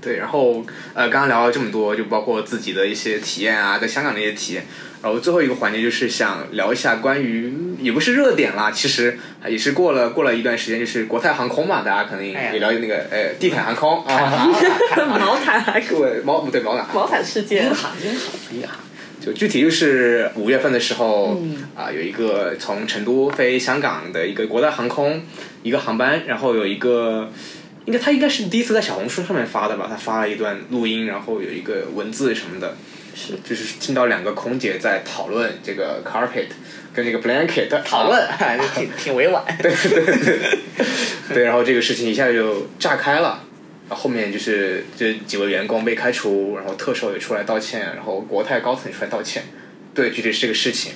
[0.00, 4.64] 对，然后呃，刚刚聊了这么多，就包括自己的一些体验啊，在香港的一些体验。
[5.00, 9.16] 然后最后一个环节就是想聊一下关于，也不是热点啦，其实
[9.48, 14.48] 也是过了过了一段时间，就是国泰航空嘛，大家可能也了解那个呃地毯航空啊，
[15.20, 18.70] 毛毯还各位毛不对毛毯毛毯事件银，行银行哎呀，
[19.24, 21.40] 就具体就是五月份的时候，
[21.76, 25.22] 啊、有一个从成都飞香港的一个国泰航空
[25.62, 27.30] 一个航班，然后有一个，
[27.88, 32.76] 应该他应该是第一次在小红书上面发的吧，他发了一段录音，然后有一个文字什么的，
[33.14, 36.48] 是就是听到两个空姐在讨论这个 carpet
[36.92, 39.42] 跟这个 blanket 讨论，哎，就挺 挺委婉。
[39.62, 39.72] 对
[41.32, 43.42] 对，然后这个事情一下就炸开了。
[43.88, 49.44] 然后后面就是这几位员工被开除，然后特首也出来道歉，然后国泰高层也出来道歉。
[49.94, 50.92] 对，具体是这个事情。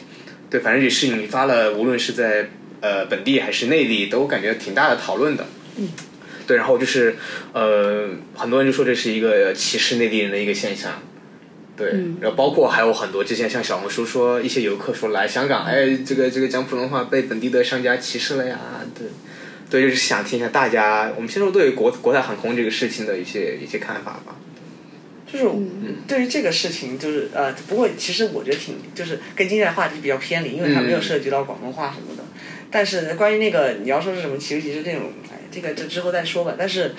[0.51, 2.51] 对，反正这事情引发了无论是在
[2.83, 5.47] 呃本地还是内地，都感觉挺大的讨论的。
[5.79, 5.89] 嗯。
[6.47, 7.17] 对，然后就是
[7.53, 11.03] 呃，很多人就说这是一个歧视内地人的一个现象。
[11.75, 11.91] 对，
[12.21, 18.59] 然后包括还有很多之前像小红书说一些游客说来香港，哎，这个这个讲普通话被本地的商家歧视了呀，
[18.95, 19.09] 对，
[19.71, 24.37] 对，就是想听一下大家，我们先说对国国泰航空这个事情的一些一些看法吧。
[25.27, 25.47] 就是
[26.07, 32.23] 对于这个事情，就是呃，不过其实我觉得挺，就是跟今天的话题比较偏离，因为它没有涉及到广东话什么的。
[32.73, 36.55] 但是关于那个你要说是什么歧视歧视这种，哎，这个这之后再说吧。
[36.59, 36.95] 但是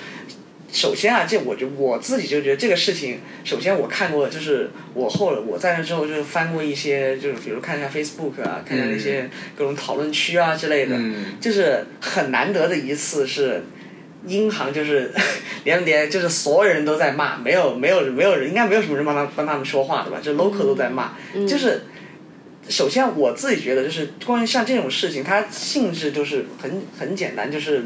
[0.72, 13.64] 首先啊，这我就我自己就觉得这个事情，首先我看过，就是我后来我在那之后就是翻过一些，就是比如看一下 Facebook 啊，看一下那些各种讨论区啊之类的，嗯就是很难得的一次是。
[14.26, 15.12] 英航就是
[15.64, 20.18] 连连就是所有人都在骂，没有没有没有人应该没有什么人帮他帮他们说话的吧？
[20.22, 21.12] 就 local 都在骂，
[21.46, 21.82] 就是
[22.68, 27.84] 首先我自己觉得就是关于像这种事情，它性质就是很很简单，就是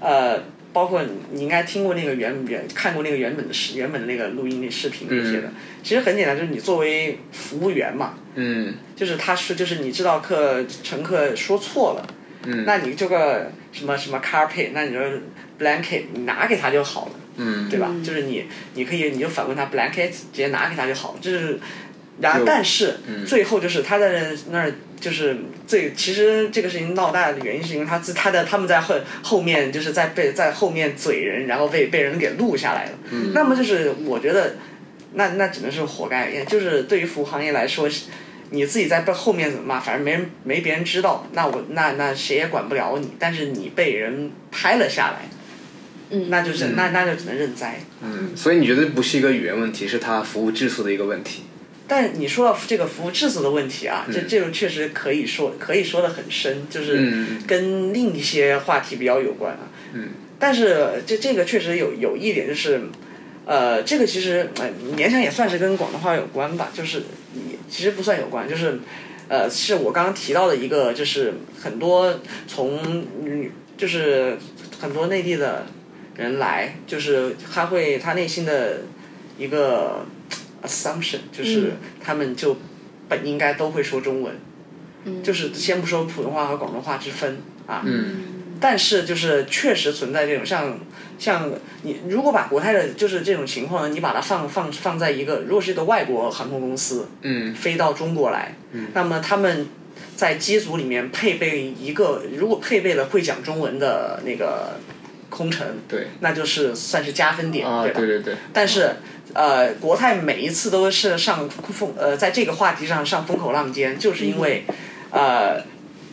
[0.00, 8.74] 呃，包括你你应该听过那个原原看过那个原本的视原本的那个录音那视频那些的，其实很简单，就是你作为服务员嘛，嗯。
[8.96, 12.06] 就是他是就是你知道客乘客说错了，
[12.46, 12.64] 嗯。
[12.64, 15.02] 那你这个什么什么 carpet，那你说
[15.60, 17.68] blanket，你拿给他就好了，嗯。
[17.68, 17.90] 对吧？
[18.04, 21.58] 就是你你可以你就反问他 blanket，直接拿给他就好了，就是，
[22.20, 25.36] 然后但是、嗯最后就是他在那儿就是
[25.66, 32.92] 最其实这个事情闹大的原因是因为他自他的他们在后后面就是在被在后面嘴人，然后被被人给录下来了。
[33.10, 34.56] 嗯那么就是我觉得，
[35.14, 37.88] 那那只能是活该，也就是对于服务行业来说。
[38.54, 43.08] 你自己在背后面怎么骂，反正没人没别人知道，那我那那谁也管不了你。
[43.18, 45.22] 但是你被人拍了下来，
[46.10, 47.80] 嗯那就是、那那就只能认栽。
[48.02, 51.44] 嗯，所以你觉得不是一个语言问题，是他服务质素的一个问题？
[51.94, 59.68] 但你说到这个服务质素的问题啊，这这个确实可以说可以说的很深，就是嗯跟另一些话题比较有关啊。
[59.92, 60.08] 嗯。
[60.38, 62.80] 但是这这个确实有有一点就是，
[63.44, 67.00] 呃，这个其实呃勉强也算是跟广东话有关吧，就是
[67.34, 68.80] 也其实不算有关，就是
[69.28, 74.38] 呃是我刚刚提到的一个，就是很多从嗯就是
[74.80, 75.66] 很多内地的
[76.16, 78.80] 人来，就是他会他内心的
[79.36, 80.06] 一个
[80.62, 82.56] assumption 就是他们就
[83.08, 84.34] 本应该都会说中文，
[85.22, 88.16] 就是先不说普通话和广东话之分啊，嗯。
[88.60, 90.78] 但是就是确实存在这种像
[91.18, 91.50] 像
[91.82, 97.52] 你如果把国泰的就是这种情况呢，你把它放放放在一个如果是一个外国航空公司嗯。
[97.52, 98.54] 飞到中国来，
[98.94, 99.66] 那么他们
[100.14, 104.78] 在机组里面配备一个如果配备了会讲中文的那个
[105.32, 108.00] 空乘，对那就是算是加分点，啊，对吧？
[108.00, 108.90] 对对对，但是
[109.32, 114.64] 呃，国泰每一次都是上风呃，在这个话题上上风口浪尖，就是因为、
[115.10, 115.64] 呃，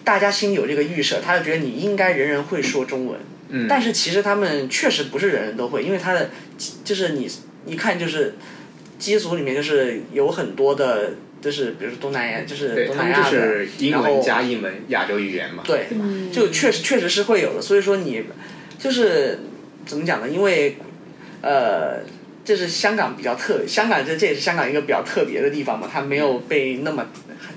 [0.06, 3.20] 大家心里有这个预设，他就觉得你应该人人会说中文。
[3.52, 6.30] 嗯但是其实他们确实不是人人都会，因为他的
[6.86, 7.30] 就是你
[7.66, 8.36] 一看就是
[9.00, 15.64] 机组里面就是有很多的，就是比如说东南亚，就是东南亚的，是英文加一门亚洲语言嘛。
[15.66, 15.88] 对，
[16.32, 17.62] 就确实确实是会有的。
[17.62, 18.24] 所以说你
[18.80, 19.40] 就是
[19.86, 20.30] 怎么讲呢？
[20.30, 20.78] 因为
[21.42, 22.00] 呃，
[22.46, 27.06] 这是香港比较特，香港这这也是香港一个比较特别的地方嘛，它没有被那么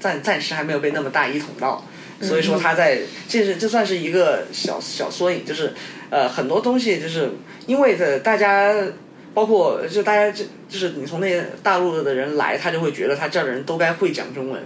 [0.00, 1.84] 暂暂时还没有被那么大一统到。
[2.20, 5.72] 所以说它在这是这算是一个小小缩影，就是
[6.10, 7.30] 呃很多东西就是
[7.66, 8.72] 因为的大家
[9.34, 14.62] 包括就大家就就是你从那大陆的人来，他就会觉得他这儿的人都该会讲中文，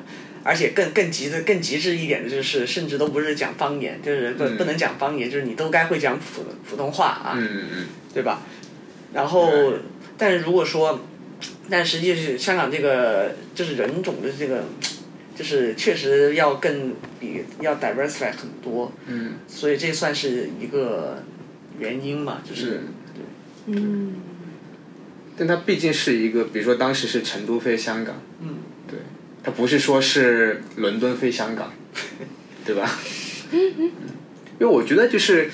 [0.47, 7.35] 而且更更极的更极致一点的就是，甚至都不是讲方言，就是不、不能讲方言，就是你都该会讲普普通话啊。
[7.37, 8.41] 嗯嗯对吧？
[9.13, 9.75] 然后，
[10.17, 11.05] 但是如果说，
[11.69, 14.65] 但实际是香港这个就是人种的这个，
[15.37, 21.23] 就是确实要更比要 diversify 很多，嗯所以这算是一个
[21.79, 22.81] 原因嘛，就是
[23.67, 24.15] 嗯，
[25.37, 28.66] 但它毕竟是一个，比如说当时是成都飞香港，嗯，对，
[29.47, 31.73] 它不是说是伦敦飞香港，
[32.65, 32.99] 对吧？
[33.53, 33.93] 因
[34.59, 35.49] 为我觉得就是，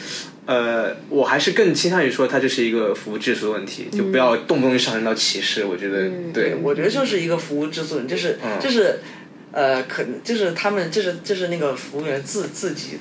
[0.47, 5.66] 呃，我还是更倾向于说它就是一个服务质素的问题，就不要动不动就上升到歧视。
[5.66, 9.01] 我觉得，对，我觉得就是一个服务质素，就是、嗯就是，
[9.51, 12.99] 呃，可能就是他们就是就是那个服务员自自己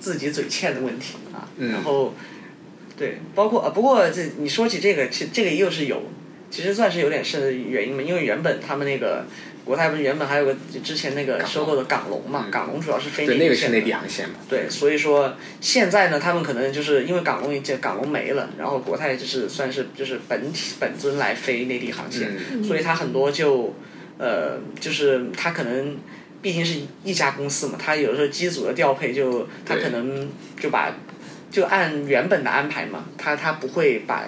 [0.00, 2.16] 自己嘴欠的问题啊，嗯然后
[2.98, 6.02] 对，包括啊，不过这你说起这个，其实这个又是有，
[6.50, 9.24] 其实算是有点是原因嘛，因为原本他们那个
[9.64, 13.78] 国泰不是原本还有个之前那个收购的港龙嘛，港龙主要是飞对，内地线的。
[13.78, 14.34] 那个是内地航线嘛。
[14.48, 22.30] 对，所以说现在呢，他们可能就是因为港龙这港龙没了，然后国泰就是算是就是本体本尊来飞内地航线，
[22.64, 23.74] 所以它很多就
[24.18, 25.98] 呃就是它可能
[26.42, 30.94] 毕竟是一家公司嘛，它有时候机组的调配就它可能就把
[31.50, 34.24] 就按原本的安排嘛，它它不会把。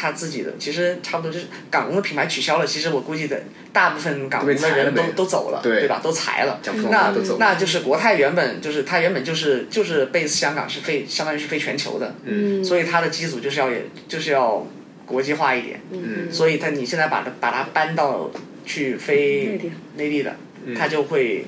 [0.00, 3.42] 他自己的其实差不多就是港龙的品牌取消了，其实我估计的
[3.72, 5.88] 大部分港龙的人都都走了，对。
[5.88, 6.00] 吧？
[6.00, 6.60] 都裁了。
[6.90, 12.64] 那那就是国泰原本就是它原本就是就是 base 香港是飞，相当于是飞全球的，嗯。
[12.64, 14.64] 所以它的机组就是要也就是要
[15.04, 16.30] 国际化一点，嗯。
[16.30, 18.30] 所以它你现在把它把它搬到
[18.64, 19.72] 去飞内地。
[19.96, 20.36] 内地的，
[20.76, 21.46] 它就会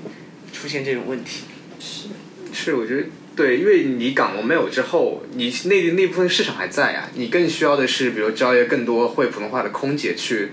[0.53, 1.45] 出现这种问题。
[1.79, 2.09] 是
[2.53, 3.05] 是，我觉得
[3.37, 10.51] 对，因为你港龙没有之后，你内地那部分市场还在啊，你更需要的是，比如招一个更多会普通话的空姐去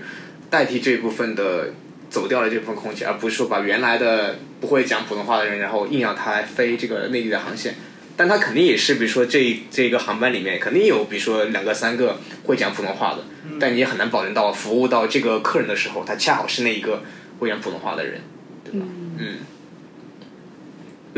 [0.48, 1.74] 代替这一部分的
[2.08, 7.74] 走掉了这部分空姐，而不是说把原来的不会讲普通话的人，然后硬要他来飞这个内地的航线。
[8.16, 13.24] 但他肯定也是，比如说这这个航班里面肯定有，比如说两个三个会讲普通话的，
[13.60, 17.02] 但你也很难保证到服务到这个客人的时候，他恰好是那一个
[17.38, 18.20] 会讲普通话的人，
[18.64, 18.86] 对吧？
[19.18, 19.36] 嗯。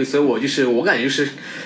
[0.03, 1.24] 对，所以我就是我感觉就是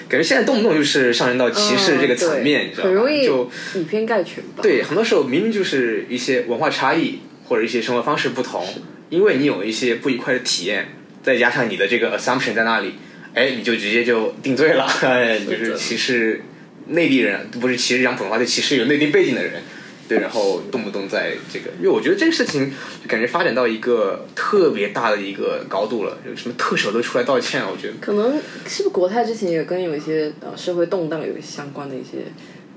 [0.09, 2.89] 感觉现在动不动就是上升到歧视这个层面，嗯你知道吗？
[2.89, 4.62] 很容易就以偏概全吧。
[4.62, 8.66] 对，很多时候明明就是一些文化差异或者一些生活方式不同，
[9.11, 10.89] 因为你有一些不愉快的体验，
[11.22, 12.95] 再加上你的这个 assumption 在那里，
[13.35, 16.43] 哎，你就直接就定罪了，哎，就是歧视
[16.89, 19.62] 内地人，不是歧视讲普通话，就歧视有内地背景的人。
[20.07, 22.71] 对，然后动不动在这个，因为我觉得这个事情
[23.03, 27.95] 就感觉发展到一个特别大的一个高度了，有什么特首都出来道歉了，我觉得。
[28.01, 28.35] 可能
[28.67, 32.27] 是不是国泰之前也跟有一些呃社会动荡有相关的一些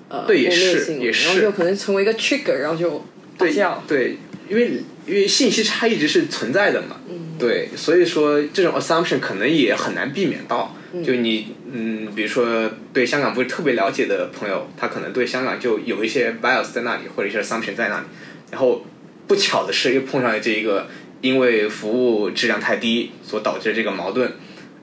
[0.08, 2.90] 呃对也是也新闻然后是就可能成为一个 trigger，然后就
[3.38, 3.74] 发对酵。
[3.86, 4.18] 对，
[4.50, 7.02] 因为因为信息差一直是存在的嘛，
[7.38, 10.74] 对，所以说这种 assumption 可能也很难避免到。
[11.04, 18.06] 就你嗯，比如说对香港不是特别了解的朋友，他可能对香港就有一些 bias 在那里，或者一些 assumption 在那里，
[18.52, 18.86] 然后
[19.28, 20.88] 不巧的是又碰上了这一个
[21.22, 24.32] 因为服务质量太低所导致的这个矛盾，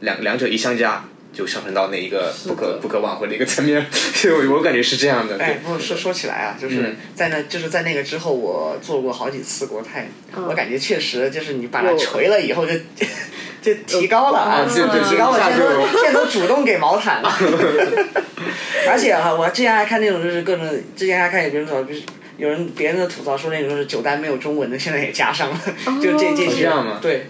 [0.01, 1.05] 两两者一相加。
[1.35, 5.37] 就上升到那一个不可不可挽回的一个层面， 所以我我感觉是这样的。
[5.37, 5.45] 对。
[5.47, 6.97] 哎，不过说说起来啊，就是嗯。
[7.15, 10.09] 在那就是在那个之后，我做过好几次国泰，
[10.49, 12.73] 我感觉确实就是你把它锤了以后就
[13.61, 17.31] 就提高了啊，对对提高了，现在都现在都主动给毛毯了。
[18.87, 22.03] 而且啊，我之前还看那种就是各种，之前还看有别人说，就是
[22.37, 25.59] 有人别人的吐槽说那种就是酒单没有中文的，现在也加上了，
[26.03, 26.99] 就这这些这样吗？
[27.01, 27.27] 对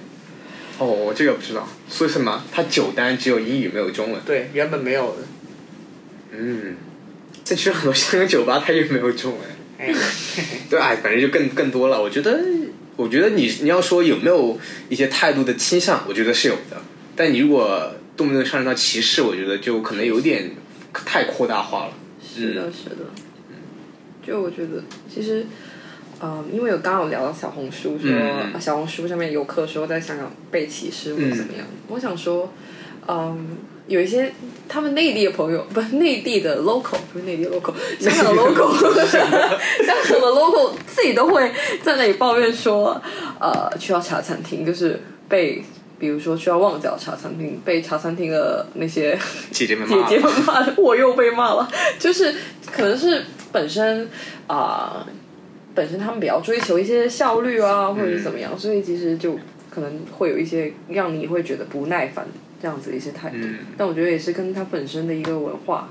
[0.78, 2.42] 哦，我这个不知道，说什么？
[2.50, 4.20] 它九单只有英语没有中文。
[4.26, 5.22] 对，原本没有的。
[6.32, 6.76] 嗯，
[7.46, 9.40] 但其实很多香港酒吧它也没有中文。
[9.78, 9.94] 哎，
[10.68, 12.02] 对，哎，反正就更更多了。
[12.02, 12.40] 我觉得，
[12.96, 14.58] 我觉得你你要说有没有
[14.88, 16.82] 一些态度的倾向，我觉得是有的。
[17.14, 20.50] 但你如果动不动上升到歧视，我觉得就可能有点
[20.92, 21.92] 太扩大化了。
[22.20, 23.06] 是的，是的。
[23.50, 23.56] 嗯
[24.26, 25.46] 就我觉得，其实，
[26.26, 32.50] 嗯，因为有刚刚有聊到小红书说，嗯啊小红书上面游客说在香港被歧视或者怎么样，我想说，
[33.06, 33.58] 嗯，
[33.88, 34.32] 有一些
[34.66, 41.52] 他们内地的朋友，不是内地的 local，不是内地 local， 香港的 local，香港的 local 自己都会
[41.82, 42.98] 在那里抱怨说，
[43.38, 45.62] 呃，去到茶餐厅就是被。
[45.96, 49.16] 比如说去到旺角茶餐厅，被茶餐厅的那些
[49.52, 51.66] 姐姐们姐骂了姐们骂，我又被骂了。
[52.00, 52.34] 就是
[52.70, 54.06] 可能是本身
[54.48, 55.06] 啊、
[55.74, 59.38] 本身他们比较追求一些效率啊，或者是怎么样，所以其实就
[59.70, 62.26] 可能会有一些让你会觉得不耐烦
[62.62, 63.36] 这样子的一些态度。
[63.38, 65.88] 嗯但我觉得也是跟他本身的一个文化，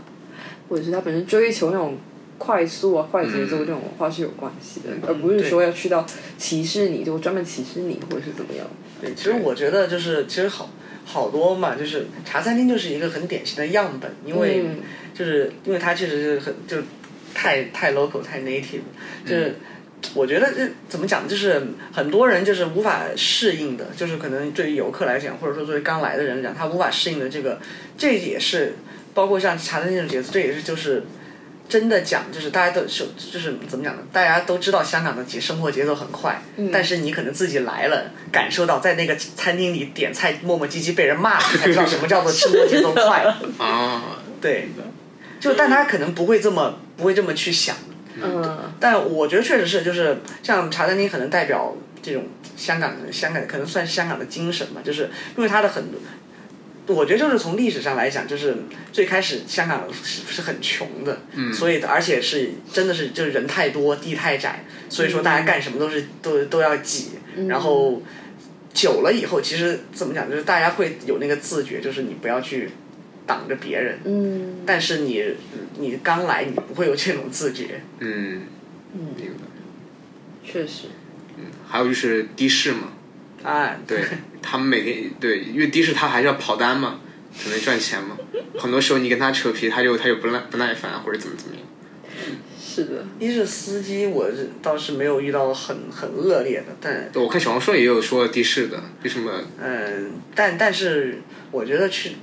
[0.70, 1.98] 或者是他本身追求那种
[2.38, 6.06] 快速啊、快节奏这种文化是有关系的，而不是说要去到
[6.38, 8.66] 歧视你，就专门歧视你或者是怎么样。
[9.02, 10.70] 对，其实我觉得就是其实好
[11.04, 14.78] 好多嘛，就是茶餐厅就是一个很典型的样本，因为嗯
[15.14, 16.84] 就是因为它确实是很就是
[17.34, 18.80] 太太 local 太 native，
[19.26, 19.50] 就是。
[19.50, 19.56] 嗯
[20.14, 27.60] 我觉得这怎么讲，就是很多人就是无法适应的，就是可能对于游客来讲，或者说作为刚来的人来讲，他无法适应的这个，
[27.98, 28.76] 这也是
[29.14, 31.04] 包括像茶餐厅这种节奏，这也是就是
[31.70, 34.02] 真的讲，就是大家都是就是怎么讲呢？
[34.12, 36.42] 大家都知道香港的节生活节奏很快，
[36.72, 43.24] 但是你可能自己来了，感受到在那个餐厅里点菜磨磨唧唧被人骂，你才知道什么叫做生活节奏快。
[43.58, 44.70] 啊， 对，
[45.40, 47.76] 就但他可能不会这么不会这么去想。
[48.22, 58.56] 嗯，但我觉得确实是，就是像茶餐厅可能代表这种香港的香港可能算是香港的精神嘛，就是因为它的很多，我觉得就是从历史上来讲，就是
[58.92, 67.12] 最开始香港是是很穷的，嗯，所以而且是真的是就是人太多地太窄，所以说大家干什么都是都都要挤，
[67.48, 68.02] 然后
[68.74, 72.70] 久了以后，其实怎么讲，就是大家会有那个自觉，就是你不要去
[73.26, 75.24] 挡着别人，嗯，但是你
[75.78, 77.82] 你刚来，你不会有这种自觉。
[78.00, 78.42] 嗯，
[78.94, 79.44] 明白。
[80.46, 80.88] 确实，
[81.68, 82.94] 还有就是的士嘛，
[83.44, 84.04] 啊，对
[84.42, 87.00] 他们每天对，因为的士他还是要跑单嘛，
[87.36, 88.18] 才能赚钱嘛。
[88.60, 91.64] 很多时候你跟他扯皮，他就他就不耐不耐烦或者怎么怎么样。
[92.60, 99.32] 是的，一是司机，我是倒是没有遇到很很恶劣的，但我看小红书也有说的士的，为什么？
[99.62, 101.22] 嗯，但但是
[101.52, 102.14] 我觉得去，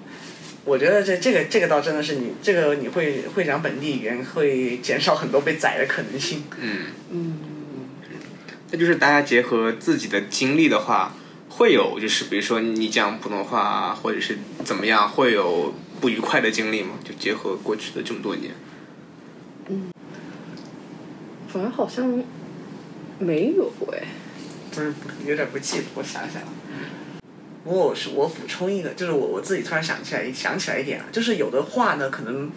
[0.70, 6.44] 我觉得这这个这个倒真的是你这个你会会讲本地语言，会减少很多被宰的可能性。
[6.60, 7.38] 嗯，嗯，
[8.70, 11.12] 那就是大家结合自己的经历的话，
[11.48, 16.90] 会有就是比如说你讲普通话啊或者是怎么样，会有不愉快的经历吗？
[17.02, 18.52] 就结合过去的这么多年。
[21.48, 22.22] 反正好像
[23.18, 24.06] 没有哎、
[24.70, 24.94] 不是
[25.26, 26.40] 有点不记得，我想想。
[27.64, 32.50] 不过我是我补充一个，就是我我自己突然想起来想起来一点啊，就是有的话呢，可能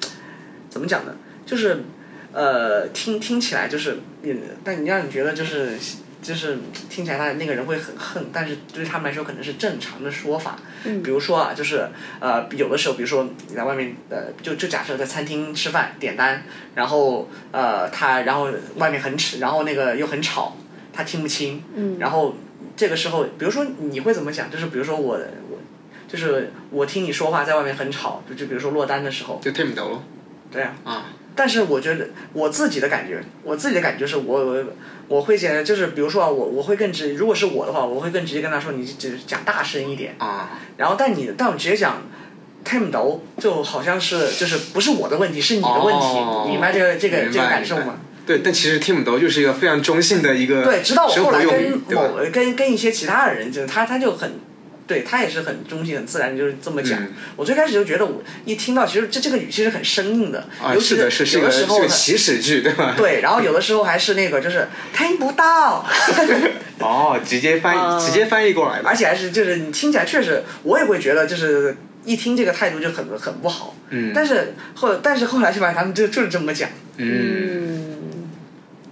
[0.70, 1.16] 怎么讲呢？
[1.46, 1.84] 就是
[2.32, 5.78] 呃，听听起来就是，嗯，但你让你觉得就是
[6.22, 6.58] 就是
[6.90, 10.58] 听起来他那个人会很恨，但是对他们来说可能是正常的说法。
[10.86, 11.88] 嗯比如说啊，就是
[12.20, 16.44] 呃，有的时候，比如说你在外面呃，就就假设在餐厅吃饭点单，
[16.76, 20.56] 然后呃他然后外面很吵，然后那个又很吵，
[20.92, 22.36] 他听不清，嗯然后
[22.76, 24.50] 这个时候，比如说你会怎么讲？
[24.50, 25.18] 就是比如说我
[25.50, 25.58] 我
[26.08, 30.04] 就是我听你说话在外面很吵，就就比如说落单的时候，就听唔到咯。
[30.52, 31.06] 对啊，啊，
[31.36, 34.64] 但是我觉得我自己的感觉，我自己的感觉是我我
[35.08, 42.02] 我会觉得就是比如说啊我我会更直，如果是我的话，我会更直接跟他说你只讲大声一点，啊，然后但你但我直接讲。
[42.66, 47.98] 听不到，就好像是就是不是我的问题，是你的问题，哦你明白这个这个这个感受吗？
[48.26, 51.82] 对，但其实听不懂就是一个非常中性的一个对，直到我生后来跟？
[51.90, 54.32] 某跟跟一些其他的人，就是他他就很，
[54.88, 57.02] 对他也是很中性、很自然，就是这么讲。
[57.02, 62.94] 嗯我最开始就觉得，我一听到其实这这个语气是很生硬的，啊，尤其是的，是是有的时候起始句，对吧？
[62.96, 65.86] 对，然后有的时候还是那个就是听不到，
[66.80, 68.88] 哦，直接翻啊译，直接翻译过来的。
[68.88, 73.76] 而且还是就是你听起来确实，我也会觉得就是一听这个态度就很很不好。
[73.90, 76.70] 嗯但是后但是后来就发现他们就就是这么讲。
[76.98, 77.73] 嗯，嗯，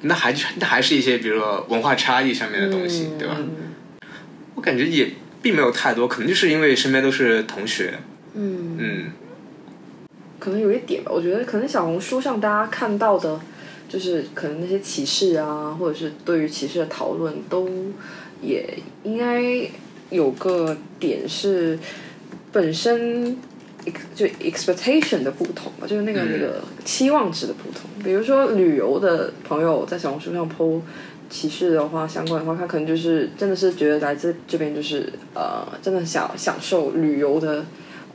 [0.02, 3.18] 那还那还是一些比如说文化差异上面的东西，嗯。
[3.18, 3.38] 对吧？
[4.56, 5.10] 我感觉也
[5.42, 7.96] 并没有太多，可能就是因为身边都是同学，
[8.36, 9.12] 嗯，嗯，
[10.38, 13.40] 可能有一点吧，我觉得可能小红书上大家看到的，
[13.90, 17.68] 就是可能那些歧视啊，或者是对于歧视的讨论，都
[18.42, 19.42] 也应该
[20.12, 21.80] 有个点是
[22.52, 23.38] 本身
[24.16, 27.90] 就 expectation 的不同吧，就是那个、嗯那个期望值的不同。
[28.04, 30.82] 比如说旅游的朋友在小红书上 PO
[31.30, 37.66] 歧视的话，相关的话，他可能就是真的是觉得来自这边就是呃，真的想享受旅游的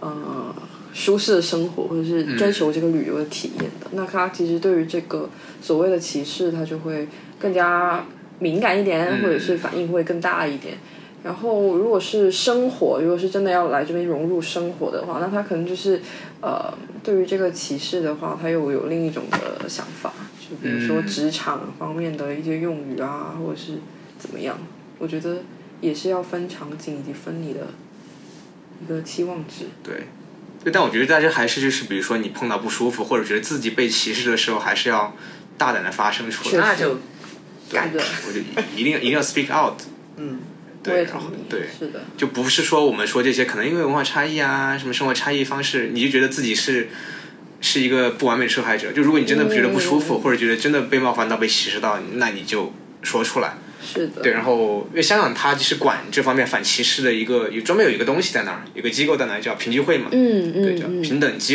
[0.00, 0.54] 呃
[0.92, 3.86] 舒适的生活，或者是追求这个旅游的体验的。
[3.92, 5.28] 那他其实对于这个
[5.62, 7.08] 所谓的歧视，他就会
[7.38, 8.04] 更加
[8.38, 10.74] 敏感一点，嗯或者是反应会更大一点。
[11.26, 16.00] 然后，如果是生活，如果是真的要来这边融入生活的话，那他可能就是
[16.40, 16.72] 呃，
[17.02, 23.80] 对于这个歧视的话，他又有另一种的想法，就比如说嗯职场方面的一些用语啊，或者是
[24.20, 24.56] 怎么样，
[25.00, 25.38] 我觉得
[25.80, 27.66] 也是要分场景以及分你的
[28.84, 29.64] 一个期望值。
[29.82, 30.04] 对。
[30.62, 35.12] 对，但我觉得大家还是就是，比如说你碰到不舒服，或者觉得自己被歧视的时候，还是要
[35.58, 36.62] 大胆的发声出来。
[36.62, 36.98] 那就
[37.68, 38.40] 对的，我就
[38.76, 39.80] 一定一定要 speak out。
[40.16, 40.40] 嗯，
[40.90, 41.30] 对，然后。
[41.48, 46.88] 对，是的，就不是说我们说这些可能因为文化差异啊，什么生活差异方式，你就觉得自己是
[47.60, 48.92] 是一个不完美受害者。
[48.92, 52.72] 就如果你真的觉得不舒服，或者觉得真的被冒犯到、被歧视到，那你就
[53.02, 53.58] 说出来。
[53.80, 61.54] 是的，对，然后因为香港它就是管这方面反歧视的一个，有专门有一个东西在那儿，有个机构在那儿叫平机会嘛，嗯对，叫嗯嗯，平等机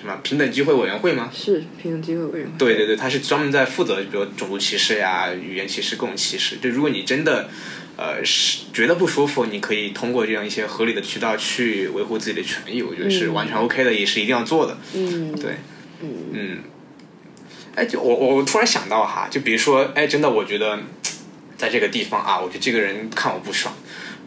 [0.00, 1.30] 什么平等机会委员会吗？
[1.32, 2.54] 是平等机会委员会。
[2.58, 6.56] 对对对，他是专门在负责，比如种族歧视呀、语言歧视、各种歧视。
[6.56, 7.48] 就如果你真的，
[7.98, 14.78] 呃，是觉得不舒服，你可以通过这样一些合理的渠道去维护自己的权益，我觉得是完全 OK 的，也是一定要做的。
[14.94, 15.56] 嗯，对，
[16.00, 16.58] 嗯，
[17.74, 20.78] 哎，就我我突然想到哈，就比如说，哎，真的，我觉得
[21.56, 23.74] 在这个地方啊，我觉得这个人看我不爽，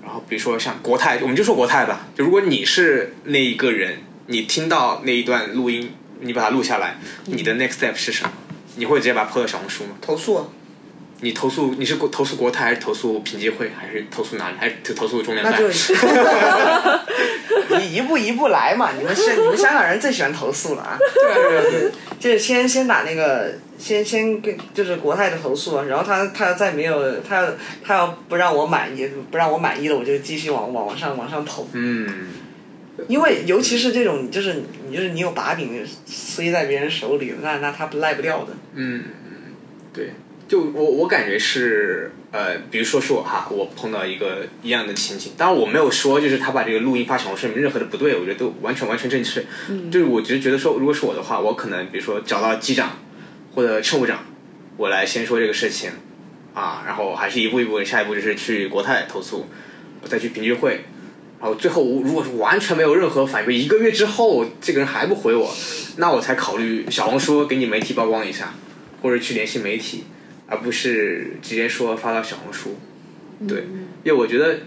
[0.04, 8.34] 然后比如说像国泰，我们就说国泰吧，就如果你是那一个人，你听到那一段录音，你把它录下来，你的 next step 是什么？
[8.76, 9.92] 你会直接把它 po 到小红书吗？
[10.02, 10.46] 投诉啊，
[11.22, 14.58] 你投诉你是投诉国泰还是投诉评级会还是投诉哪里？
[14.60, 15.54] 还是投诉中联办？
[15.62, 15.68] 那
[17.70, 18.92] 就你一步一步来嘛。
[18.98, 20.98] 你们是你们香港人最喜欢投诉了啊。
[22.20, 27.54] 就是先先打那个，先先跟就是国泰的投诉啊，然后他他要再没有他要
[27.84, 31.68] 他要不让我满意，不让我满意了，我就继续往往往上往上投。
[31.74, 32.28] 嗯，
[33.08, 38.54] 因为尤其是这种，就是你就是你有把柄塞在别人手里，那那他不赖不掉的。
[38.76, 39.04] 嗯，
[39.92, 40.14] 对，
[40.52, 49.46] 就我我感觉是呃，比如说是我哈，我碰到一个一样的情景，当然我没有说就是他把这个录音发小红书任何的不对，我觉得都完全完全正确。
[49.70, 53.00] 嗯，就是我只是觉得说，如果是我的话，我可能比如说找到机长
[53.56, 54.26] 或者乘务长，
[54.76, 55.92] 我来先说这个事情
[56.54, 59.46] 啊，然后还是一步一步，下一步就是去国泰投诉，
[60.02, 60.82] 我再去评议会。
[61.40, 65.50] 然后最后，如果是完全没有任何反馈，一个月之后这个人还不回我，
[65.96, 68.54] 那我才考虑小红书给你媒体曝光一下，
[69.02, 70.04] 或者去联系媒体，
[70.52, 72.78] 而不是直接说发到小红书。
[73.48, 73.64] 对，
[74.04, 74.60] 因为我觉得，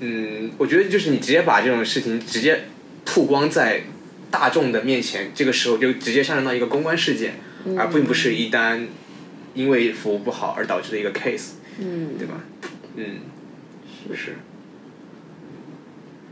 [0.00, 2.64] 嗯，我觉得就是你直接把这种事情直接
[3.04, 3.82] 曝光在
[4.30, 7.34] 大众的面前，这个时候就直接上升到一个公关事件，
[7.76, 8.88] 而并不是一单
[9.54, 12.40] 因为服务不好而导致的一个 case，嗯，对吧？
[12.96, 13.18] 嗯，
[14.16, 14.36] 是。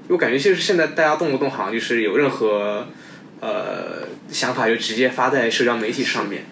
[0.09, 2.87] 我感觉就是现在大家动不动好像就是有任何
[3.41, 6.45] 呃想法就直接发在社交媒体上面，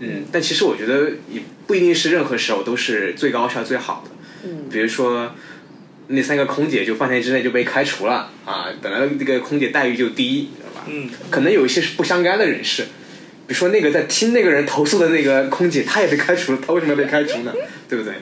[0.00, 4.10] 嗯，但其实我觉得也不一定是任何时候都是最高效最好的，
[4.48, 5.34] 嗯，比如说
[6.08, 10.86] 那三个空姐就半天之内就被开除了啊，本来这个空姐待遇就低，知道吧？
[10.88, 12.82] 嗯，可能有一些是不相干的人士，
[13.46, 17.54] 比如说那个在听那个人投诉的那个空姐，她也被开除了，她为什么要被开除呢？
[17.88, 18.14] 对不对？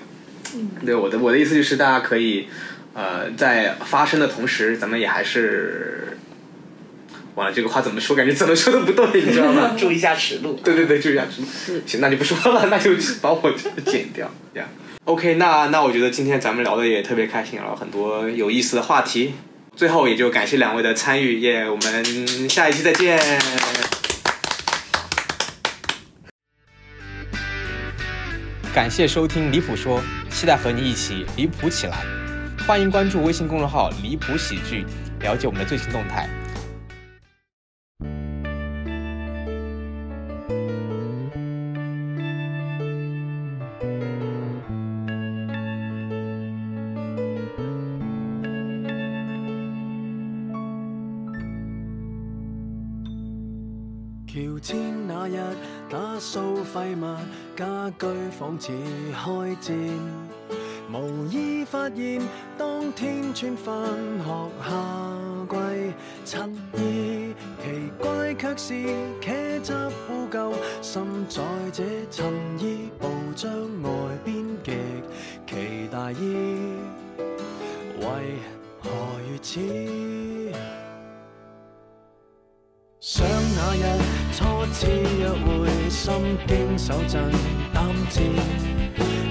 [0.85, 2.47] 对我的我的意思就是大家可以
[2.93, 6.12] 呃在发声的同时，咱们也还是
[7.35, 8.15] 完了这个话怎么说？
[8.15, 9.75] 感觉怎么说都不对，你知道吗？
[9.79, 10.61] 注意一下尺度。
[10.63, 11.83] 对对对，注意一下尺度。
[11.87, 14.69] 行，那就不说了， 那就把我这个剪掉这样。
[15.05, 19.35] OK，那那我觉得今天咱们聊的也特别开心，聊了很多有意思的话题。
[19.75, 23.19] 最后也就感谢两位的参与，耶、我们下一期再见。
[28.75, 29.99] 感谢收听《离谱说》，
[30.31, 32.05] 期待和你一起离谱起来。
[32.67, 34.85] 欢迎关注微信公众号“离谱喜剧”，
[35.21, 36.29] 了解我们的最新动态。
[54.63, 54.77] 遷
[55.09, 55.37] 那日
[55.91, 57.17] 打掃廢物，
[57.57, 58.71] 家居仿似
[59.13, 59.73] 開戰。
[60.93, 62.23] 無意發現
[62.57, 63.75] 當天穿返
[64.25, 64.71] 學夏
[65.51, 65.57] 季
[66.25, 68.75] 襯衣，奇怪卻是
[69.21, 69.73] 茄汁
[70.09, 71.43] 污垢渗在
[71.73, 72.23] 這襯
[72.59, 73.51] 衣，布張
[73.83, 73.91] 外
[74.25, 74.77] 邊極
[75.47, 76.77] 其大意，
[77.99, 78.05] 為
[78.81, 78.91] 何
[79.29, 79.61] 如此？
[86.47, 87.31] 经手震
[87.73, 88.23] 胆颤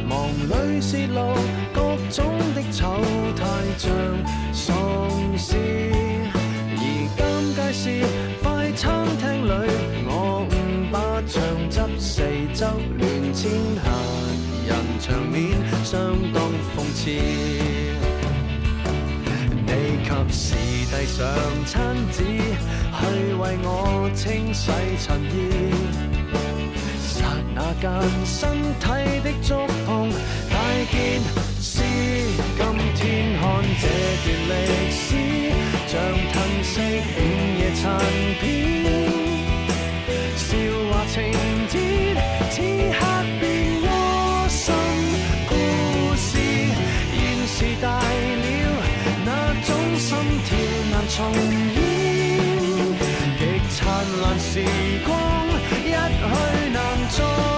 [0.07, 1.35] 忙里泄露
[1.73, 3.01] 各种的丑
[3.35, 3.41] 态
[3.77, 3.91] 像
[4.53, 4.75] 丧
[5.37, 5.55] 尸
[6.73, 6.81] 而
[7.17, 7.19] 尴
[7.55, 7.83] 尬是
[8.41, 9.49] 快餐厅里
[10.07, 10.51] 我误
[10.91, 10.95] 把
[11.27, 11.33] 浆
[11.69, 12.21] 汁四
[12.53, 12.65] 周？
[12.97, 13.85] 乱溅骇
[14.67, 15.39] 人场面
[15.83, 15.93] 相
[16.31, 16.41] 当
[16.75, 17.09] 讽刺。
[19.65, 19.69] 你
[20.03, 20.55] 及时
[20.89, 21.19] 递上
[21.65, 22.17] 餐纸
[22.91, 22.99] 去
[23.33, 26.10] 为我清洗衬衣。
[27.53, 27.91] 那间
[28.25, 28.49] 身
[28.79, 28.85] 体
[29.23, 29.55] 的触
[29.85, 30.09] 碰，
[30.49, 30.55] 大
[30.89, 31.21] 件
[31.59, 31.83] 事。
[32.57, 32.63] 今
[32.95, 33.01] 天
[33.39, 33.41] 看
[33.81, 33.83] 这
[34.23, 35.05] 段历史，
[35.87, 35.91] 像
[36.31, 36.33] 褪
[36.63, 37.19] 色午
[37.59, 37.81] 夜残
[38.39, 38.41] 片。
[40.37, 40.47] 笑
[40.89, 41.15] 话情
[41.67, 41.75] 节，
[42.51, 42.55] 此
[42.93, 42.99] 刻
[43.39, 43.43] 变
[43.83, 43.85] 窝
[44.47, 44.63] 心
[45.49, 45.51] 故
[46.15, 46.29] 事。
[47.11, 47.15] 现
[47.47, 48.03] 时大了，
[49.25, 49.29] 那
[49.65, 50.09] 种心
[50.45, 50.49] 跳
[50.91, 51.17] 难重
[51.73, 51.77] 现。
[53.37, 53.41] 极
[53.75, 53.79] 灿
[54.21, 54.51] 烂时
[55.05, 55.20] 光。
[57.11, 57.50] torn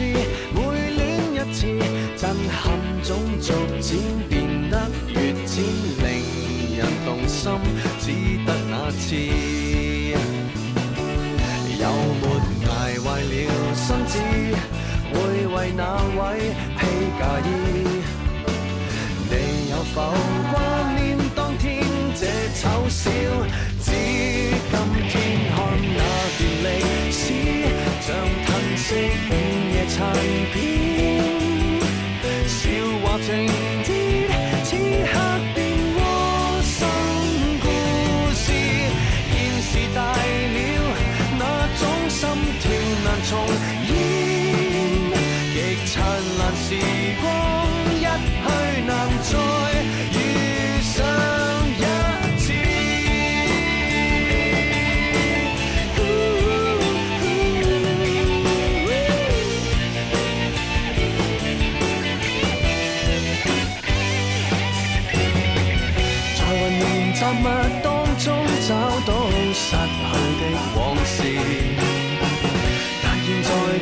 [0.00, 1.66] 每恋一次
[2.16, 4.31] 震撼总逐渐
[30.10, 30.91] time peace.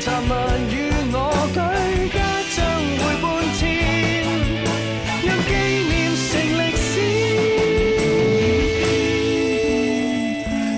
[0.01, 0.25] 杂物
[0.71, 0.75] 与
[1.13, 1.15] 我
[1.53, 1.59] 举
[2.09, 2.19] 家
[2.57, 2.59] 将
[2.97, 3.25] 会搬
[3.59, 3.61] 迁
[5.27, 5.53] 让纪
[5.91, 6.91] 念成历史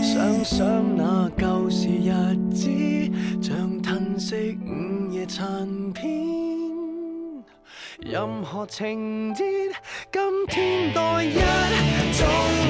[0.03, 0.13] 想
[0.45, 0.53] 想
[0.97, 1.01] 那
[1.39, 2.11] 旧时日
[2.53, 2.61] 子
[3.41, 3.49] 像
[3.81, 4.35] 褪色
[4.67, 4.67] 午
[5.13, 6.03] 夜残片
[8.01, 9.45] 任何情节
[10.11, 12.62] 今天多一种